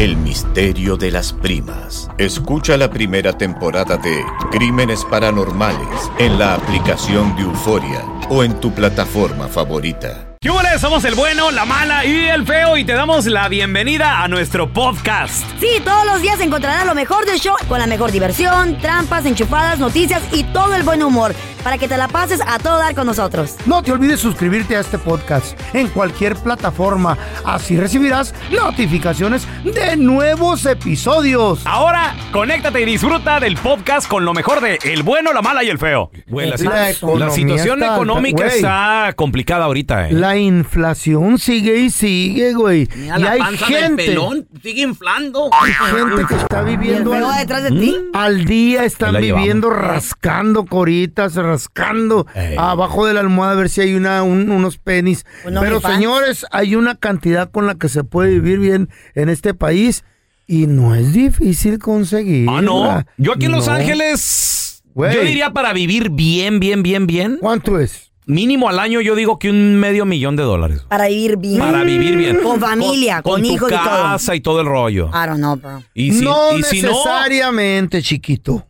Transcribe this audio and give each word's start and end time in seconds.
El 0.00 0.16
misterio 0.16 0.96
de 0.96 1.10
las 1.10 1.30
primas. 1.30 2.08
Escucha 2.16 2.78
la 2.78 2.88
primera 2.88 3.36
temporada 3.36 3.98
de 3.98 4.24
Crímenes 4.50 5.04
Paranormales 5.04 6.10
en 6.18 6.38
la 6.38 6.54
aplicación 6.54 7.36
de 7.36 7.42
Euforia 7.42 8.02
o 8.30 8.42
en 8.42 8.58
tu 8.60 8.72
plataforma 8.72 9.46
favorita. 9.46 10.38
¿Qué 10.40 10.48
hubo? 10.48 10.60
Somos 10.78 11.04
el 11.04 11.14
bueno, 11.14 11.50
la 11.50 11.66
mala 11.66 12.06
y 12.06 12.28
el 12.28 12.46
feo 12.46 12.78
y 12.78 12.84
te 12.86 12.94
damos 12.94 13.26
la 13.26 13.50
bienvenida 13.50 14.22
a 14.22 14.28
nuestro 14.28 14.72
podcast. 14.72 15.44
Sí, 15.60 15.68
todos 15.84 16.06
los 16.06 16.22
días 16.22 16.40
encontrarás 16.40 16.86
lo 16.86 16.94
mejor 16.94 17.26
del 17.26 17.38
show 17.38 17.54
con 17.68 17.78
la 17.78 17.86
mejor 17.86 18.10
diversión, 18.10 18.78
trampas, 18.78 19.26
enchufadas, 19.26 19.78
noticias 19.78 20.22
y 20.32 20.44
todo 20.44 20.74
el 20.74 20.82
buen 20.82 21.02
humor 21.02 21.34
para 21.62 21.78
que 21.78 21.88
te 21.88 21.96
la 21.96 22.08
pases 22.08 22.40
a 22.46 22.58
todo 22.58 22.78
dar 22.78 22.94
con 22.94 23.06
nosotros. 23.06 23.56
No 23.66 23.82
te 23.82 23.92
olvides 23.92 24.20
suscribirte 24.20 24.76
a 24.76 24.80
este 24.80 24.98
podcast 24.98 25.58
en 25.74 25.88
cualquier 25.88 26.36
plataforma. 26.36 27.16
Así 27.44 27.76
recibirás 27.76 28.34
notificaciones 28.50 29.46
de 29.64 29.96
nuevos 29.96 30.64
episodios. 30.66 31.60
Ahora, 31.66 32.14
conéctate 32.32 32.80
y 32.80 32.84
disfruta 32.84 33.40
del 33.40 33.56
podcast 33.56 34.08
con 34.08 34.24
lo 34.24 34.32
mejor 34.34 34.60
de 34.60 34.78
El 34.84 35.02
bueno, 35.02 35.32
la 35.32 35.42
mala 35.42 35.62
y 35.64 35.68
el 35.68 35.78
feo. 35.78 36.10
Güey, 36.28 36.50
la, 36.50 36.56
La 36.56 37.16
la 37.18 37.30
situación 37.30 37.82
está- 37.82 37.94
económica 37.94 38.44
güey. 38.44 38.56
está 38.56 39.12
complicada 39.16 39.64
ahorita, 39.66 40.08
¿eh? 40.08 40.12
La 40.12 40.36
inflación 40.36 41.38
sigue 41.38 41.76
y 41.78 41.90
sigue, 41.90 42.52
güey. 42.54 42.88
Y 42.96 43.08
hay 43.10 43.40
gente, 43.56 44.16
sigue 44.62 44.82
inflando. 44.82 45.50
hay 45.52 45.72
gente 45.72 46.24
que 46.26 46.34
está 46.34 46.62
¿Y 46.66 46.70
el 46.72 46.76
viviendo 46.78 47.12
al, 47.14 47.38
detrás 47.38 47.62
de 47.64 47.70
ti? 47.70 47.96
al 48.14 48.44
día, 48.44 48.84
están 48.84 49.12
llevamos. 49.14 49.40
viviendo 49.42 49.70
rascando 49.70 50.64
coritas, 50.66 51.36
rascando 51.50 52.26
Ey. 52.34 52.56
abajo 52.58 53.06
de 53.06 53.14
la 53.14 53.20
almohada 53.20 53.52
a 53.52 53.56
ver 53.56 53.68
si 53.68 53.80
hay 53.80 53.94
una, 53.94 54.22
un- 54.22 54.50
unos 54.50 54.78
penis. 54.78 55.24
Pero 55.44 55.80
señores, 55.80 56.46
hay 56.50 56.74
una 56.76 56.94
cantidad 56.94 57.50
con 57.50 57.66
la 57.66 57.74
que 57.74 57.88
se 57.88 58.04
puede 58.04 58.30
vivir 58.30 58.58
bien 58.58 58.88
en 59.14 59.28
este 59.28 59.54
país 59.54 60.04
y 60.46 60.66
no 60.66 60.94
es 60.94 61.12
difícil 61.12 61.78
conseguir. 61.78 62.48
Ah, 62.50 62.60
no. 62.62 63.04
Yo 63.18 63.32
aquí 63.34 63.46
en 63.46 63.52
Los 63.52 63.68
Ángeles, 63.68 64.82
yo 64.94 65.22
diría 65.22 65.52
para 65.52 65.72
vivir 65.72 66.10
bien, 66.10 66.60
bien, 66.60 66.82
bien, 66.82 67.06
bien. 67.06 67.38
¿Cuánto 67.40 67.78
es? 67.78 68.10
Mínimo 68.26 68.68
al 68.68 68.78
año 68.78 69.00
yo 69.00 69.16
digo 69.16 69.38
que 69.40 69.50
un 69.50 69.76
medio 69.80 70.04
millón 70.04 70.36
de 70.36 70.44
dólares. 70.44 70.84
Para 70.88 71.08
vivir 71.08 71.36
bien. 71.36 71.58
Para 71.58 71.82
vivir 71.82 72.16
bien. 72.16 72.38
Con 72.42 72.60
familia, 72.60 73.22
con, 73.22 73.42
tu 73.42 73.48
hijos 73.48 73.70
y 73.72 73.74
todo. 73.74 73.84
casa 73.84 74.34
y 74.36 74.40
todo 74.40 74.60
el 74.60 74.66
rollo. 74.66 75.08
I 75.12 75.26
don't 75.26 75.38
know, 75.38 75.56
bro. 75.56 75.82
Y 75.94 76.12
si, 76.12 76.24
no 76.24 76.56
y 76.56 76.62
si 76.62 76.82
no, 76.82 76.88
necesariamente, 76.90 78.02
chiquito. 78.02 78.66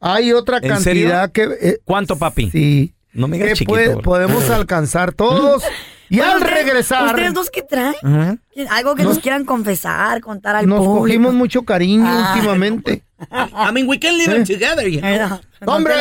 Hay 0.00 0.32
otra 0.32 0.58
¿En 0.62 0.78
serio? 0.80 1.08
cantidad 1.10 1.32
que... 1.32 1.42
eh, 1.60 1.78
¿cuánto, 1.84 2.16
papi? 2.16 2.50
sí. 2.50 2.92
No 3.12 3.28
me 3.28 3.36
digas 3.38 3.50
que 3.50 3.54
chiquito, 3.54 3.72
puede- 3.72 3.96
podemos 3.96 4.50
alcanzar 4.50 5.12
todos. 5.12 5.62
Y 6.08 6.18
Bueno, 6.18 6.34
al 6.34 6.38
ustedes- 6.42 6.54
regresar... 6.64 7.06
¿Ustedes 7.06 7.34
dos 7.34 7.50
qué 7.50 7.62
traen? 7.62 8.40
Algo 8.70 8.94
que 8.94 9.02
nos, 9.02 9.18
quieran 9.18 9.44
confesar, 9.44 10.20
contar 10.20 10.54
al 10.54 10.68
Nos 10.68 10.78
público. 10.78 10.98
cogimos 11.00 11.34
mucho 11.34 11.62
cariño 11.64 12.04
Ah, 12.06 12.32
últimamente. 12.36 13.02
I 13.32 13.72
mean, 13.72 13.88
we 13.88 13.98
can 13.98 14.16
live 14.16 14.36
Eh. 14.36 14.44
together. 14.44 14.86
you 14.86 15.00
know? 15.00 15.40
No, 15.62 15.72
¡Hombre! 15.72 15.94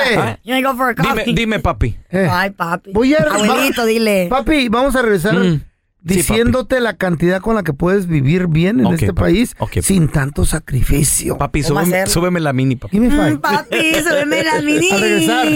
wanna 0.45 0.61
go 0.61 0.77
for 0.77 0.89
a 0.89 0.93
Dime, 0.93 1.09
coffee? 1.21 1.33
dime, 1.33 1.59
papi. 1.59 1.97
Eh, 2.11 2.27
Ay, 2.29 2.51
papi. 2.51 2.91
Voy 2.93 3.15
a- 3.15 3.23
Abuelito, 3.23 3.83
dile. 3.83 4.27
Papi, 4.29 4.69
vamos 4.69 4.95
a 4.95 5.01
regresar 5.01 5.33
Mm. 5.33 5.61
Sí, 6.07 6.15
diciéndote 6.17 6.79
la 6.81 6.93
cantidad 6.95 7.41
con 7.41 7.55
la 7.55 7.63
que 7.63 7.73
puedes 7.73 8.05
vivir 8.07 8.47
bien 8.47 8.79
en 8.79 8.93
este 8.93 9.07
papi. 9.07 9.19
país 9.33 9.55
sin 9.81 10.07
tanto 10.07 10.45
sacrificio. 10.45 11.37
Papi, 11.37 11.63
¿Cómo 11.63 11.81
súbeme, 12.05 12.39
la 12.39 12.53
mini, 12.53 12.75
papi. 12.75 12.99
Mm, 12.99 13.37
papi, 13.39 13.77
súbeme 14.07 14.43
la 14.43 14.61
mini. 14.61 14.89
Al 14.91 15.01
regresar. 15.01 15.47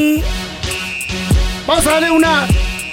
Vamos 1.68 1.86
a 1.86 1.92
darle 1.92 2.10
una 2.12 2.48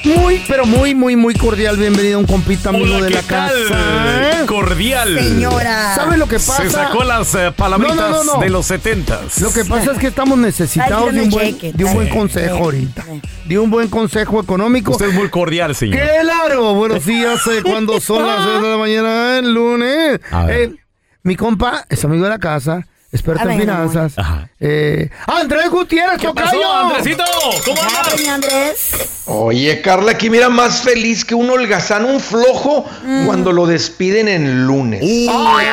muy, 0.06 0.43
pero 0.49 0.65
muy, 0.67 0.94
muy, 0.94 1.17
muy 1.17 1.34
cordial 1.34 1.77
bienvenida 1.77 2.15
a 2.15 2.19
un 2.19 2.27
compita 2.27 2.69
amigo 2.71 2.84
Hola, 2.97 3.03
de 3.06 3.09
¿qué 3.09 3.15
la 3.15 3.22
tal? 3.22 3.50
casa. 3.69 4.47
Cordial. 4.47 5.19
Señora. 5.19 5.94
¿Sabe 5.94 6.17
lo 6.17 6.27
que 6.28 6.37
pasa? 6.37 6.62
Se 6.62 6.71
sacó 6.71 7.05
las 7.05 7.34
eh, 7.34 7.53
palabritas 7.55 7.97
No, 7.97 8.11
no, 8.11 8.25
no, 8.25 8.34
no. 8.34 8.41
de 8.41 8.50
los 8.50 8.67
setentas. 8.67 9.41
Lo 9.41 9.53
que 9.53 9.65
pasa 9.65 9.93
es 9.93 9.99
que 9.99 10.06
estamos 10.06 10.39
necesitados 10.39 11.12
de 11.12 11.22
un 11.22 11.31
buen, 11.31 11.59
de 11.59 11.84
un 11.84 11.94
buen 11.94 12.06
Sí. 12.09 12.12
consejo 12.15 12.56
ahorita. 12.56 13.05
De 13.47 13.59
un 13.59 13.71
buen 13.71 13.89
consejo 13.89 14.41
económico. 14.41 14.93
Usted 14.93 15.09
es 15.09 15.15
muy 15.15 15.28
cordial, 15.28 15.75
señor. 15.75 15.99
Claro, 16.23 16.75
buenos 16.75 17.05
días, 17.05 17.41
eh, 17.49 17.62
cuando 17.65 18.00
son 18.00 18.27
las 18.27 18.44
6 18.44 18.62
de 18.62 18.69
la 18.71 18.77
mañana 18.77 19.38
el 19.38 19.53
lunes. 19.53 20.21
A 20.31 20.44
ver. 20.44 20.61
Eh, 20.61 20.75
mi 21.23 21.34
compa 21.34 21.84
es 21.88 22.05
amigo 22.05 22.23
de 22.25 22.31
la 22.31 22.38
casa, 22.38 22.87
experto 23.12 23.41
A 23.41 23.43
en 23.44 23.49
ver, 23.59 23.61
finanzas. 23.61 24.19
Ajá. 24.19 24.49
Eh, 24.61 25.09
Andrés 25.27 25.71
Gutiérrez, 25.71 26.19
¿Qué 26.21 26.28
pasó, 26.34 26.50
tocayo. 26.56 26.72
Andresito? 26.72 27.25
¿Cómo 27.65 27.81
andas? 27.83 28.28
Andrés. 28.28 29.22
Oye, 29.27 29.81
Carla, 29.81 30.12
aquí 30.12 30.31
mira 30.31 30.49
más 30.49 30.82
feliz 30.82 31.25
que 31.25 31.35
un 31.35 31.49
holgazán, 31.50 32.05
un 32.05 32.20
flojo, 32.20 32.85
cuando 33.26 33.53
lo 33.53 33.67
despiden 33.67 34.29
en 34.29 34.67
lunes. 34.67 35.03
No, 35.26 35.61
en 35.61 35.67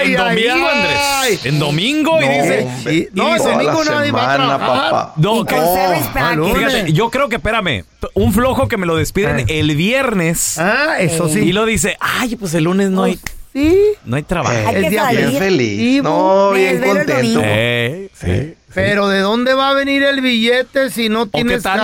Ay, 0.00 0.14
domingo, 0.14 0.68
ay, 0.68 0.78
Andrés. 0.78 0.98
ay. 1.00 1.40
En 1.44 1.58
domingo 1.58 2.18
y 2.22 2.26
No, 2.26 2.32
dice. 2.32 2.66
y- 2.92 3.08
no, 3.12 3.36
toda 3.36 3.52
domingo 3.52 3.84
nadie 3.84 4.12
va 4.12 4.32
a 4.32 4.36
trabajar. 4.36 4.90
papá. 4.90 5.12
No, 5.16 5.40
Y 5.42 5.44
que- 5.46 5.54
al 5.56 5.64
package. 6.12 6.36
lunes. 6.36 6.56
Fíjate, 6.72 6.92
yo 6.92 7.10
creo 7.10 7.28
que, 7.28 7.36
espérame, 7.36 7.84
un 8.14 8.32
flojo 8.32 8.68
que 8.68 8.76
me 8.76 8.86
lo 8.86 8.96
despiden 8.96 9.40
Eh. 9.40 9.46
el 9.60 9.74
viernes 9.76 10.58
Ah, 10.58 10.96
eso 11.00 11.28
sí. 11.28 11.40
y 11.40 11.52
lo 11.52 11.64
dice, 11.66 11.96
ay, 12.00 12.36
pues 12.36 12.54
el 12.54 12.64
lunes 12.64 12.90
no 12.90 13.04
hay, 13.04 13.18
Sí. 13.58 13.76
no 14.04 14.16
hay 14.16 14.22
trabajo. 14.22 14.54
Eh, 14.56 14.64
Hay 14.66 14.82
que 14.82 14.90
día 14.90 15.02
salir. 15.04 15.26
Bien 15.26 15.38
feliz. 15.38 15.80
Y- 15.80 16.00
No, 16.02 16.50
me 16.52 16.58
bien 16.58 16.82
contento. 16.82 17.40
Eh, 17.44 18.10
sí. 18.14 18.54
Pero 18.74 19.08
¿de 19.08 19.20
dónde 19.20 19.54
va 19.54 19.70
a 19.70 19.74
venir 19.74 20.02
el 20.02 20.20
billete 20.20 20.90
si 20.90 21.08
no 21.08 21.26
tienes 21.26 21.62
tal? 21.62 21.80
eh. 21.80 21.82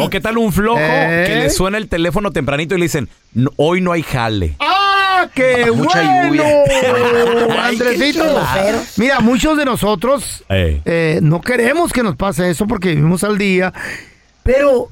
¿O 0.00 0.10
qué 0.10 0.20
tal 0.20 0.38
un 0.38 0.52
flojo 0.52 0.78
Eh. 0.80 1.24
que 1.26 1.34
le 1.36 1.50
suena 1.50 1.78
el 1.78 1.88
teléfono 1.88 2.32
tempranito 2.32 2.74
y 2.74 2.78
le 2.78 2.84
dicen, 2.84 3.08
"No, 3.32 3.50
hoy 3.56 3.80
no 3.80 3.92
hay 3.92 4.02
jale? 4.02 4.56
¡Ah! 4.58 4.80
Ah, 5.16 5.28
qué 5.32 5.70
Mucha 5.70 6.02
bueno. 6.02 6.34
lluvia. 6.34 7.64
Andresito. 7.66 8.24
Mira, 8.96 9.20
muchos 9.20 9.56
de 9.56 9.64
nosotros 9.64 10.42
eh, 10.48 11.20
no 11.22 11.40
queremos 11.40 11.92
que 11.92 12.02
nos 12.02 12.16
pase 12.16 12.50
eso 12.50 12.66
porque 12.66 12.88
vivimos 12.90 13.22
al 13.22 13.38
día, 13.38 13.72
pero 14.42 14.88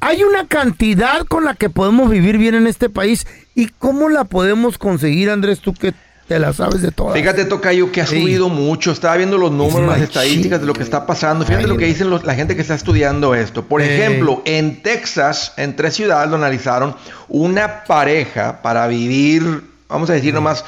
hay 0.00 0.22
una 0.22 0.46
cantidad 0.46 1.26
con 1.26 1.44
la 1.44 1.54
que 1.54 1.70
podemos 1.70 2.10
vivir 2.10 2.38
bien 2.38 2.54
en 2.54 2.66
este 2.66 2.88
país 2.88 3.26
y 3.54 3.68
cómo 3.78 4.08
la 4.08 4.24
podemos 4.24 4.78
conseguir, 4.78 5.30
Andrés, 5.30 5.60
tú 5.60 5.74
que 5.74 5.92
te 6.28 6.38
la 6.38 6.52
sabes 6.52 6.82
de 6.82 6.90
todas. 6.90 7.14
Fíjate, 7.14 7.46
Tocayo, 7.46 7.90
que 7.90 8.02
ha 8.02 8.06
Sí. 8.06 8.20
subido 8.20 8.50
mucho. 8.50 8.92
Estaba 8.92 9.16
viendo 9.16 9.38
los 9.38 9.50
números, 9.50 9.88
las 9.88 10.00
estadísticas 10.02 10.60
de 10.60 10.66
lo 10.66 10.74
que 10.74 10.82
está 10.82 11.06
pasando. 11.06 11.44
Fíjate 11.46 11.64
Ay, 11.64 11.70
lo 11.70 11.78
que 11.78 11.86
dicen 11.86 12.10
los- 12.10 12.22
la 12.24 12.34
gente 12.34 12.54
que 12.54 12.60
está 12.60 12.74
estudiando 12.74 13.34
esto. 13.34 13.64
Por 13.64 13.80
Eh. 13.80 13.96
ejemplo, 13.96 14.42
en 14.44 14.82
Texas, 14.82 15.54
en 15.56 15.74
tres 15.74 15.94
ciudades 15.94 16.28
lo 16.28 16.36
analizaron, 16.36 16.94
una 17.28 17.84
pareja 17.84 18.60
para 18.60 18.86
vivir, 18.88 19.62
vamos 19.88 20.10
a 20.10 20.12
decir 20.12 20.34
nomás, 20.34 20.64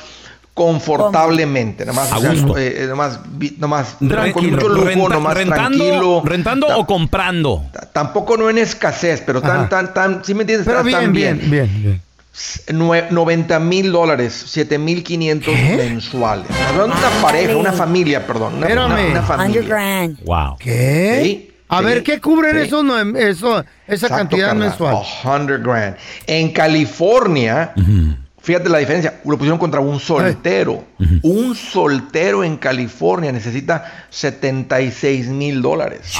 confortablemente, 0.64 1.84
nomás, 1.86 2.12
o 2.12 2.20
sea, 2.20 2.32
eh, 2.58 2.86
nomás, 3.58 3.96
con 4.32 4.50
mucho 4.50 4.68
lujo, 4.68 4.84
Renta- 4.86 5.08
nomás 5.14 5.34
rentando, 5.34 5.78
tranquilo. 5.84 6.22
rentando 6.24 6.66
Ta- 6.66 6.76
o 6.76 6.86
comprando. 6.86 7.64
Tampoco 7.92 8.36
no 8.36 8.50
en 8.50 8.58
escasez, 8.58 9.22
pero 9.24 9.40
tan, 9.40 9.60
Ajá. 9.60 9.68
tan, 9.68 9.94
tan, 9.94 10.24
¿sí 10.24 10.34
me 10.34 10.42
entiendes? 10.42 10.66
Pero 10.66 10.78
Tan- 10.78 10.86
bien, 10.86 11.00
tan 11.00 11.12
bien, 11.12 11.40
bien, 11.50 11.82
bien. 11.82 12.02
Nue- 12.78 13.08
90 13.10 13.58
mil 13.58 13.90
dólares, 13.92 14.44
7 14.48 14.78
mil 14.78 15.02
500 15.02 15.52
mensuales. 15.76 16.46
Hablando 16.68 16.94
de 16.94 17.00
una 17.00 17.22
pareja, 17.22 17.56
una 17.56 17.72
familia, 17.72 18.26
perdón. 18.26 18.54
Una, 18.54 18.66
Espérame. 18.66 18.86
una- 18.92 19.02
una 19.02 19.22
100 19.22 19.24
familia. 19.26 19.62
grand. 19.62 20.24
Wow. 20.24 20.56
¿Qué? 20.58 21.20
Sí, 21.22 21.46
A 21.68 21.78
sí, 21.78 21.84
ver, 21.84 22.02
¿qué 22.02 22.20
cubren 22.20 22.56
sí. 22.56 22.62
esos, 22.66 22.84
no- 22.84 22.98
eso, 23.18 23.58
esa 23.86 24.06
Exacto, 24.06 24.16
cantidad 24.16 24.48
Carla, 24.48 24.64
mensual? 24.66 24.96
100 25.22 25.62
grand. 25.62 25.96
En 26.26 26.50
California, 26.52 27.72
fíjate 28.42 28.68
la 28.68 28.78
diferencia, 28.78 29.20
lo 29.24 29.36
pusieron 29.36 29.58
contra 29.58 29.80
un 29.80 30.00
soltero. 30.00 30.84
Un 31.22 31.54
soltero 31.54 32.44
en 32.44 32.56
California 32.56 33.32
necesita 33.32 34.06
76 34.10 35.28
mil 35.28 35.62
dólares. 35.62 36.12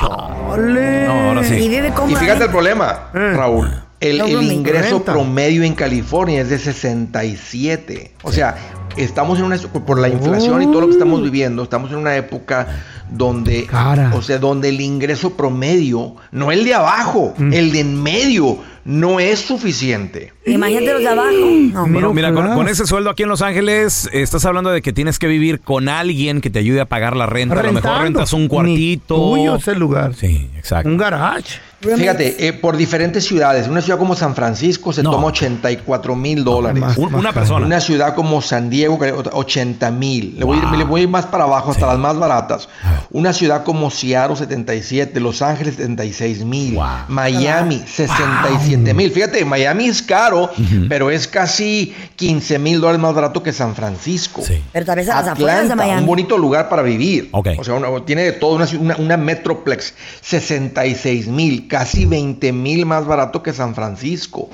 Ole. 0.48 1.06
No, 1.06 1.28
ahora 1.28 1.42
Y 1.42 1.44
sí. 1.44 1.68
vive 1.68 1.92
Y 2.08 2.14
fíjate 2.14 2.44
el 2.44 2.50
problema, 2.50 3.10
Eh. 3.14 3.32
Raúl. 3.34 3.70
El, 4.00 4.20
ingreso 4.50 5.04
promedio 5.04 5.62
en 5.62 5.74
California 5.74 6.40
es 6.40 6.48
de 6.48 6.58
67. 6.58 8.12
O 8.22 8.32
sea, 8.32 8.56
estamos 8.96 9.38
en 9.38 9.44
una 9.44 9.56
por 9.58 9.98
la 9.98 10.08
inflación 10.08 10.62
y 10.62 10.66
todo 10.66 10.82
lo 10.82 10.86
que 10.86 10.92
estamos 10.94 11.22
viviendo, 11.22 11.62
estamos 11.62 11.90
en 11.90 11.98
una 11.98 12.16
época 12.16 12.66
donde 13.10 13.66
Cara. 13.66 14.12
o 14.14 14.22
sea, 14.22 14.38
donde 14.38 14.68
el 14.68 14.80
ingreso 14.80 15.36
promedio, 15.36 16.16
no 16.32 16.52
el 16.52 16.64
de 16.64 16.74
abajo, 16.74 17.34
el 17.38 17.72
de 17.72 17.80
en 17.80 18.02
medio 18.02 18.58
no 18.84 19.20
es 19.20 19.40
suficiente. 19.40 20.32
Imagínate 20.46 20.92
los 20.92 21.02
de 21.02 21.08
abajo. 21.08 21.30
No, 21.72 21.86
Bueno, 21.86 22.14
Mira, 22.14 22.32
con, 22.32 22.68
ese 22.68 22.86
sueldo 22.86 23.10
aquí 23.10 23.22
en 23.24 23.28
Los 23.28 23.42
Ángeles, 23.42 24.08
estás 24.12 24.44
hablando 24.44 24.70
de 24.70 24.80
que 24.82 24.92
tienes 24.92 25.18
que 25.18 25.26
vivir 25.26 25.60
con 25.60 25.88
alguien 25.88 26.40
que 26.40 26.50
te 26.50 26.58
ayude 26.58 26.80
a 26.80 26.86
pagar 26.86 27.16
la 27.16 27.26
renta. 27.26 27.60
A 27.60 27.62
lo 27.62 27.72
mejor 27.72 28.00
rentas 28.02 28.32
un 28.32 28.42
Ni 28.42 28.48
cuartito. 28.48 29.14
tuyo 29.16 29.56
ese 29.56 29.74
lugar. 29.74 30.14
Sí, 30.14 30.50
exacto. 30.56 30.88
Un 30.88 30.96
garage. 30.96 31.60
Fíjate, 31.80 32.46
eh, 32.46 32.52
por 32.52 32.76
diferentes 32.76 33.24
ciudades, 33.24 33.66
una 33.66 33.80
ciudad 33.80 33.98
como 33.98 34.14
San 34.14 34.34
Francisco 34.34 34.92
se 34.92 35.02
No. 35.02 35.12
toma 35.12 35.28
84 35.28 36.14
mil 36.14 36.44
dólares. 36.44 36.78
Más 36.80 36.98
una 36.98 37.32
persona. 37.32 37.64
Una 37.64 37.80
ciudad 37.80 38.14
como 38.14 38.42
San 38.42 38.68
Diego, 38.68 38.98
que- 38.98 39.10
80 39.12 39.90
mil. 39.90 40.34
Le, 40.38 40.44
voy 40.44 40.58
a 40.58 40.60
ir- 40.60 40.68
Wow. 40.68 40.78
le 40.78 40.84
voy 40.84 41.00
a 41.00 41.04
ir 41.04 41.08
más 41.08 41.24
para 41.26 41.44
abajo, 41.44 41.70
hasta 41.70 41.86
las 41.86 41.98
más 41.98 42.18
baratas. 42.18 42.68
Una 43.10 43.32
ciudad 43.32 43.64
como 43.64 43.90
Seattle, 43.90 44.36
77. 44.36 45.20
Los 45.20 45.40
Ángeles, 45.40 45.76
76 45.76 46.44
mil. 46.44 46.74
Wow. 46.74 46.84
Miami, 47.08 47.82
67 47.86 48.92
mil. 48.94 49.10
Fíjate, 49.10 49.44
Miami 49.46 49.86
es 49.86 50.02
caro, 50.02 50.50
pero 50.88 51.10
es 51.10 51.26
casi 51.28 51.94
15 52.16 52.58
mil 52.58 52.80
dólares 52.80 53.00
más 53.00 53.14
barato 53.14 53.42
que 53.42 53.52
San 53.54 53.74
Francisco. 53.74 54.42
Sí. 54.44 54.62
Pero 54.72 54.84
tal 54.84 54.96
vez 54.96 55.08
a 55.08 55.16
las 55.20 55.28
afueras 55.28 55.68
de 55.68 55.74
Miami. 55.76 56.00
un 56.00 56.06
bonito 56.06 56.36
lugar 56.36 56.68
para 56.68 56.82
vivir. 56.82 57.28
Ok. 57.32 57.48
O 57.58 57.64
sea, 57.64 57.74
una- 57.74 58.04
tiene 58.04 58.22
de 58.24 58.32
todo, 58.32 58.56
una, 58.56 58.68
una, 58.78 58.96
una 58.96 59.16
Metroplex, 59.16 59.94
66 60.20 61.26
mil, 61.26 61.68
casi 61.70 62.04
20 62.04 62.52
mil 62.52 62.84
más 62.84 63.06
barato 63.06 63.42
que 63.42 63.54
San 63.54 63.74
Francisco. 63.74 64.50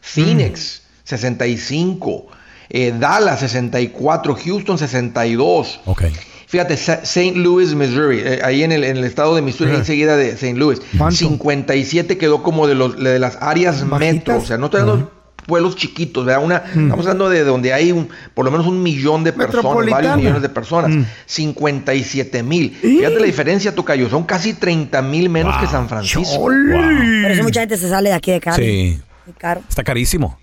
Phoenix, 0.00 0.82
65. 1.04 2.26
eh, 2.68 2.94
Dallas, 2.96 3.40
64. 3.40 4.36
Houston, 4.44 4.78
62. 4.78 5.80
Ok. 5.86 6.02
Fíjate, 6.46 6.74
St. 6.74 7.32
Louis, 7.34 7.74
Missouri, 7.74 8.20
eh, 8.20 8.40
ahí 8.44 8.62
en 8.62 8.70
el, 8.70 8.84
en 8.84 8.98
el 8.98 9.04
estado 9.04 9.34
de 9.34 9.42
Missouri, 9.42 9.74
enseguida 9.74 10.16
de 10.16 10.30
St. 10.30 10.54
Louis. 10.54 10.80
¿Cuánto? 10.96 11.16
57 11.16 12.16
quedó 12.18 12.42
como 12.44 12.68
de, 12.68 12.76
los, 12.76 12.96
de 13.02 13.18
las 13.18 13.38
áreas 13.40 13.82
metro. 13.84 14.36
O 14.36 14.40
sea, 14.44 14.58
no 14.58 14.66
hablando 14.66 14.96
de 14.98 15.23
pueblos 15.46 15.76
chiquitos, 15.76 16.24
¿verdad? 16.24 16.42
Una, 16.44 16.56
Estamos 16.56 17.00
hablando 17.00 17.28
de 17.28 17.44
donde 17.44 17.72
hay 17.72 17.92
un, 17.92 18.08
por 18.34 18.44
lo 18.44 18.50
menos 18.50 18.66
un 18.66 18.82
millón 18.82 19.24
de 19.24 19.32
personas, 19.32 19.90
varios 19.90 20.16
millones 20.16 20.42
de 20.42 20.48
personas. 20.48 20.90
Mm. 20.90 21.04
57 21.26 22.42
mil. 22.42 22.70
Fíjate 22.80 23.20
la 23.20 23.26
diferencia, 23.26 23.74
Tocayo. 23.74 24.08
Son 24.08 24.24
casi 24.24 24.54
30 24.54 25.00
mil 25.02 25.28
menos 25.28 25.54
Wow. 25.54 25.60
que 25.64 25.66
San 25.70 25.88
Francisco. 25.88 26.36
Ole. 26.38 27.22
Por 27.22 27.30
eso 27.30 27.42
mucha 27.42 27.60
gente 27.60 27.76
se 27.76 27.88
sale 27.88 28.08
de 28.10 28.14
aquí 28.14 28.30
de 28.32 28.40
Cali. 28.40 28.64
Sí. 28.64 29.00
Caro. 29.38 29.62
Está 29.68 29.82
carísimo. 29.84 30.38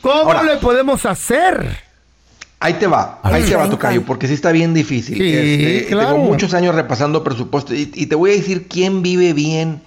¿Cómo 0.00 0.14
Ahora- 0.14 0.42
le 0.42 0.56
podemos 0.58 1.04
hacer? 1.06 1.90
Ahí 2.62 2.74
te 2.74 2.86
va, 2.86 3.20
ahí 3.22 3.42
te 3.42 3.56
va, 3.56 3.70
Tocayo, 3.70 4.02
porque 4.04 4.26
sí 4.28 4.34
está 4.34 4.52
bien 4.52 4.74
difícil. 4.74 5.16
Sí, 5.16 5.86
claro. 5.88 6.10
Tengo 6.12 6.24
muchos 6.26 6.52
años 6.52 6.74
repasando 6.74 7.24
presupuesto 7.24 7.74
y, 7.74 7.90
y 7.94 8.04
te 8.06 8.14
voy 8.14 8.32
a 8.32 8.34
decir 8.34 8.68
quién 8.68 9.00
vive 9.02 9.32
bien, 9.32 9.80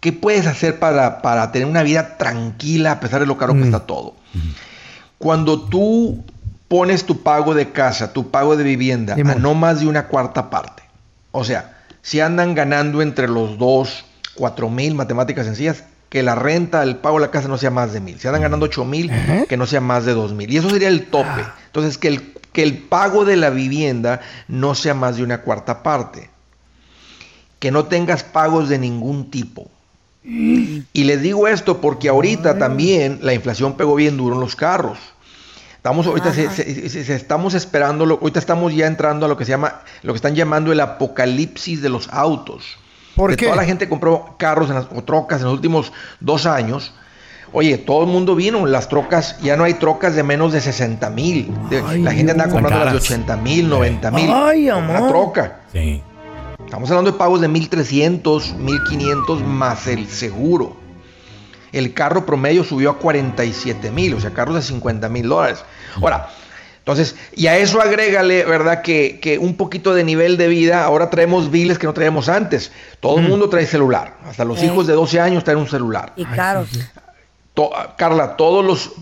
qué 0.00 0.12
puedes 0.12 0.46
hacer 0.46 0.78
para, 0.78 1.22
para 1.22 1.52
tener 1.52 1.66
una 1.66 1.82
vida 1.82 2.16
tranquila 2.16 2.92
a 2.92 3.00
pesar 3.00 3.20
de 3.20 3.26
lo 3.26 3.36
caro 3.36 3.54
que 3.54 3.62
está 3.62 3.80
todo. 3.80 4.14
Cuando 5.18 5.62
tú 5.62 6.24
pones 6.68 7.04
tu 7.04 7.22
pago 7.22 7.54
de 7.54 7.70
casa, 7.72 8.12
tu 8.12 8.30
pago 8.30 8.56
de 8.56 8.64
vivienda, 8.64 9.14
a 9.14 9.34
no 9.36 9.54
más 9.54 9.80
de 9.80 9.86
una 9.86 10.06
cuarta 10.08 10.50
parte, 10.50 10.82
o 11.32 11.44
sea, 11.44 11.76
si 12.02 12.20
andan 12.20 12.54
ganando 12.54 13.02
entre 13.02 13.28
los 13.28 13.58
dos, 13.58 14.04
cuatro 14.34 14.70
mil, 14.70 14.94
matemáticas 14.94 15.46
sencillas, 15.46 15.84
que 16.08 16.22
la 16.22 16.34
renta, 16.34 16.82
el 16.82 16.96
pago 16.96 17.18
de 17.18 17.26
la 17.26 17.30
casa 17.30 17.48
no 17.48 17.58
sea 17.58 17.70
más 17.70 17.92
de 17.92 18.00
mil. 18.00 18.18
Si 18.20 18.28
andan 18.28 18.42
ganando 18.42 18.66
ocho 18.66 18.84
mil, 18.84 19.10
que 19.48 19.56
no 19.56 19.66
sea 19.66 19.80
más 19.80 20.04
de 20.04 20.14
dos 20.14 20.32
mil. 20.32 20.50
Y 20.50 20.56
eso 20.56 20.70
sería 20.70 20.88
el 20.88 21.06
tope. 21.06 21.44
Entonces, 21.66 21.98
que 21.98 22.08
el, 22.08 22.32
que 22.52 22.62
el 22.62 22.78
pago 22.78 23.24
de 23.24 23.36
la 23.36 23.50
vivienda 23.50 24.20
no 24.46 24.74
sea 24.74 24.94
más 24.94 25.16
de 25.16 25.24
una 25.24 25.42
cuarta 25.42 25.82
parte. 25.82 26.30
Que 27.58 27.70
no 27.70 27.86
tengas 27.86 28.22
pagos 28.22 28.68
de 28.68 28.78
ningún 28.78 29.30
tipo. 29.30 29.68
Y 30.28 31.04
les 31.04 31.22
digo 31.22 31.46
esto 31.46 31.80
porque 31.80 32.08
ahorita 32.08 32.58
también 32.58 33.20
la 33.22 33.32
inflación 33.32 33.74
pegó 33.74 33.94
bien 33.94 34.16
duro 34.16 34.34
en 34.34 34.40
los 34.40 34.56
carros. 34.56 34.98
Estamos 35.76 36.06
ahorita 36.08 36.32
se, 36.34 36.50
se- 36.50 36.88
se- 36.88 37.04
se- 37.04 37.14
estamos 37.14 37.54
esperando, 37.54 38.06
lo- 38.06 38.18
ahorita 38.20 38.40
estamos 38.40 38.74
ya 38.74 38.88
entrando 38.88 39.26
a 39.26 39.28
lo 39.28 39.36
que 39.36 39.44
se 39.44 39.50
llama, 39.52 39.82
lo 40.02 40.12
que 40.12 40.16
están 40.16 40.34
llamando 40.34 40.72
el 40.72 40.80
apocalipsis 40.80 41.80
de 41.80 41.88
los 41.90 42.08
autos. 42.12 42.64
¿Por 43.14 43.30
Que 43.30 43.36
qué? 43.36 43.44
Toda 43.46 43.56
la 43.56 43.64
gente 43.64 43.88
compró 43.88 44.34
carros 44.36 44.68
en 44.68 44.74
las- 44.74 44.88
o 44.92 45.04
trocas 45.04 45.38
en 45.40 45.44
los 45.44 45.54
últimos 45.54 45.92
dos 46.18 46.44
años. 46.44 46.92
Oye, 47.52 47.78
todo 47.78 48.02
el 48.02 48.08
mundo 48.08 48.34
vino, 48.34 48.66
las 48.66 48.88
trocas, 48.88 49.38
ya 49.40 49.56
no 49.56 49.62
hay 49.62 49.74
trocas 49.74 50.16
de 50.16 50.24
menos 50.24 50.52
de 50.52 50.60
60 50.60 51.08
mil. 51.10 51.54
La 52.02 52.12
gente 52.12 52.32
anda 52.32 52.48
comprando 52.48 52.84
las 52.84 52.94
de 52.94 52.98
Caras. 52.98 53.04
80 53.04 53.36
mil, 53.36 53.68
90 53.68 54.10
mil. 54.10 54.28
Ay, 54.34 54.68
Una 54.70 54.96
amor. 54.98 55.08
troca. 55.08 55.60
Sí. 55.72 56.02
Estamos 56.64 56.90
hablando 56.90 57.12
de 57.12 57.18
pagos 57.18 57.40
de 57.40 57.48
1.300, 57.48 58.22
1.500 58.56 59.44
más 59.44 59.86
el 59.86 60.08
seguro. 60.08 60.76
El 61.72 61.92
carro 61.94 62.24
promedio 62.24 62.64
subió 62.64 62.90
a 62.90 62.98
47 62.98 63.90
mil, 63.90 64.14
o 64.14 64.20
sea, 64.20 64.30
carros 64.32 64.54
de 64.56 64.62
50 64.62 65.08
mil 65.08 65.28
dólares. 65.28 65.64
Ahora, 65.96 66.28
entonces, 66.78 67.16
y 67.34 67.48
a 67.48 67.56
eso 67.58 67.80
agrégale, 67.80 68.44
¿verdad? 68.44 68.82
Que, 68.82 69.18
que 69.20 69.38
un 69.38 69.56
poquito 69.56 69.92
de 69.94 70.04
nivel 70.04 70.36
de 70.36 70.48
vida, 70.48 70.84
ahora 70.84 71.10
traemos 71.10 71.50
biles 71.50 71.78
que 71.78 71.86
no 71.86 71.92
traíamos 71.92 72.28
antes. 72.28 72.72
Todo 73.00 73.18
el 73.18 73.28
mundo 73.28 73.48
trae 73.48 73.66
celular, 73.66 74.16
hasta 74.24 74.44
los 74.44 74.62
Eh. 74.62 74.66
hijos 74.66 74.86
de 74.86 74.94
12 74.94 75.20
años 75.20 75.44
traen 75.44 75.58
un 75.58 75.68
celular. 75.68 76.12
Y 76.16 76.24
caros. 76.24 76.68
To- 77.54 77.70
Carla, 77.96 78.36
todos 78.36 78.64
los, 78.64 78.92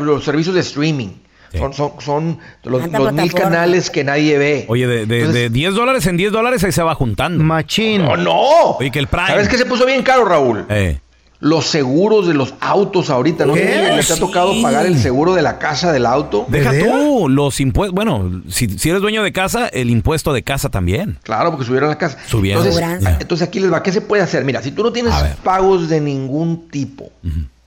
los 0.00 0.24
servicios 0.24 0.54
de 0.54 0.60
streaming 0.62 1.08
Sí. 1.54 1.58
son, 1.58 1.72
son, 1.72 1.92
son 2.00 2.38
los, 2.64 2.72
los 2.72 2.82
mil 2.82 2.90
plataforma. 2.90 3.40
canales 3.40 3.90
que 3.90 4.04
nadie 4.04 4.36
ve. 4.36 4.64
Oye, 4.68 4.86
de, 4.86 5.06
de, 5.06 5.18
Entonces, 5.20 5.42
de 5.42 5.48
10 5.50 5.74
dólares 5.74 6.06
en 6.06 6.16
10 6.18 6.32
dólares 6.32 6.62
ahí 6.64 6.72
se 6.72 6.82
va 6.82 6.94
juntando. 6.94 7.42
Machín. 7.42 8.02
¡No, 8.02 8.16
no! 8.16 8.32
Oye, 8.78 8.90
que 8.90 8.98
el 8.98 9.06
Prime. 9.06 9.28
¿Sabes 9.28 9.48
qué 9.48 9.56
se 9.56 9.64
puso 9.66 9.86
bien 9.86 10.02
caro, 10.02 10.24
Raúl? 10.26 10.66
Eh. 10.68 10.98
Los 11.40 11.66
seguros 11.66 12.26
de 12.26 12.32
los 12.32 12.54
autos 12.60 13.10
ahorita. 13.10 13.44
¿No 13.44 13.54
sé 13.54 13.90
si 13.90 13.96
les 13.96 14.10
ha 14.10 14.16
tocado 14.16 14.54
Sí. 14.54 14.62
pagar 14.62 14.86
el 14.86 14.96
seguro 14.98 15.34
de 15.34 15.42
la 15.42 15.58
casa 15.58 15.92
del 15.92 16.06
auto? 16.06 16.46
Deja 16.48 16.70
veras? 16.70 16.88
tú 16.88 17.28
los 17.28 17.60
impuestos. 17.60 17.94
Bueno, 17.94 18.42
si, 18.48 18.66
si 18.78 18.88
eres 18.88 19.02
dueño 19.02 19.22
de 19.22 19.30
casa, 19.32 19.68
el 19.68 19.90
impuesto 19.90 20.32
de 20.32 20.42
casa 20.42 20.70
también. 20.70 21.18
Claro, 21.22 21.50
porque 21.50 21.66
subieron 21.66 21.90
la 21.90 21.98
casa. 21.98 22.16
Subieron. 22.26 22.62
Entonces, 22.66 22.82
Seguranza. 22.82 23.18
entonces 23.20 23.46
aquí 23.46 23.60
les 23.60 23.70
va. 23.70 23.82
¿Qué 23.82 23.92
se 23.92 24.00
puede 24.00 24.22
hacer? 24.22 24.42
Mira, 24.44 24.62
si 24.62 24.70
tú 24.70 24.82
no 24.82 24.90
tienes 24.92 25.12
pagos 25.42 25.90
de 25.90 26.00
ningún 26.00 26.68
tipo, 26.70 27.10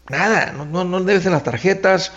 nada, 0.09 0.53
no, 0.57 0.65
no, 0.65 0.83
no 0.83 1.01
debes 1.03 1.25
en 1.27 1.33
las 1.33 1.43
tarjetas, 1.43 2.11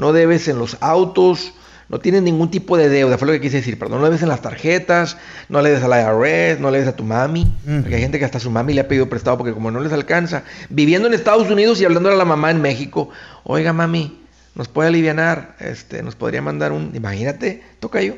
no 0.00 0.12
debes 0.12 0.48
en 0.48 0.58
los 0.58 0.76
autos, 0.80 1.52
no 1.88 1.98
tienes 1.98 2.22
ningún 2.22 2.50
tipo 2.50 2.76
de 2.76 2.88
deuda, 2.88 3.18
fue 3.18 3.26
lo 3.26 3.32
que 3.32 3.40
quise 3.40 3.56
decir, 3.58 3.78
perdón, 3.78 3.98
no 3.98 4.04
debes 4.04 4.22
en 4.22 4.28
las 4.28 4.42
tarjetas, 4.42 5.16
no 5.48 5.60
le 5.60 5.70
des 5.70 5.82
a 5.82 5.88
la 5.88 6.00
IRS, 6.00 6.60
no 6.60 6.70
le 6.70 6.78
des 6.78 6.88
a 6.88 6.94
tu 6.96 7.02
mami, 7.04 7.52
porque 7.82 7.96
hay 7.96 8.00
gente 8.00 8.18
que 8.18 8.24
hasta 8.24 8.38
su 8.40 8.50
mami 8.50 8.74
le 8.74 8.80
ha 8.82 8.88
pedido 8.88 9.08
prestado 9.08 9.36
porque 9.38 9.52
como 9.52 9.70
no 9.70 9.80
les 9.80 9.92
alcanza, 9.92 10.44
viviendo 10.68 11.08
en 11.08 11.14
Estados 11.14 11.50
Unidos 11.50 11.80
y 11.80 11.84
hablando 11.84 12.08
a 12.10 12.14
la 12.14 12.24
mamá 12.24 12.50
en 12.50 12.62
México, 12.62 13.10
oiga 13.44 13.72
mami, 13.72 14.20
nos 14.54 14.68
puede 14.68 14.88
alivianar, 14.88 15.56
este, 15.60 16.02
nos 16.02 16.14
podría 16.16 16.42
mandar 16.42 16.72
un, 16.72 16.92
imagínate, 16.94 17.62
toca 17.80 18.00
yo. 18.02 18.14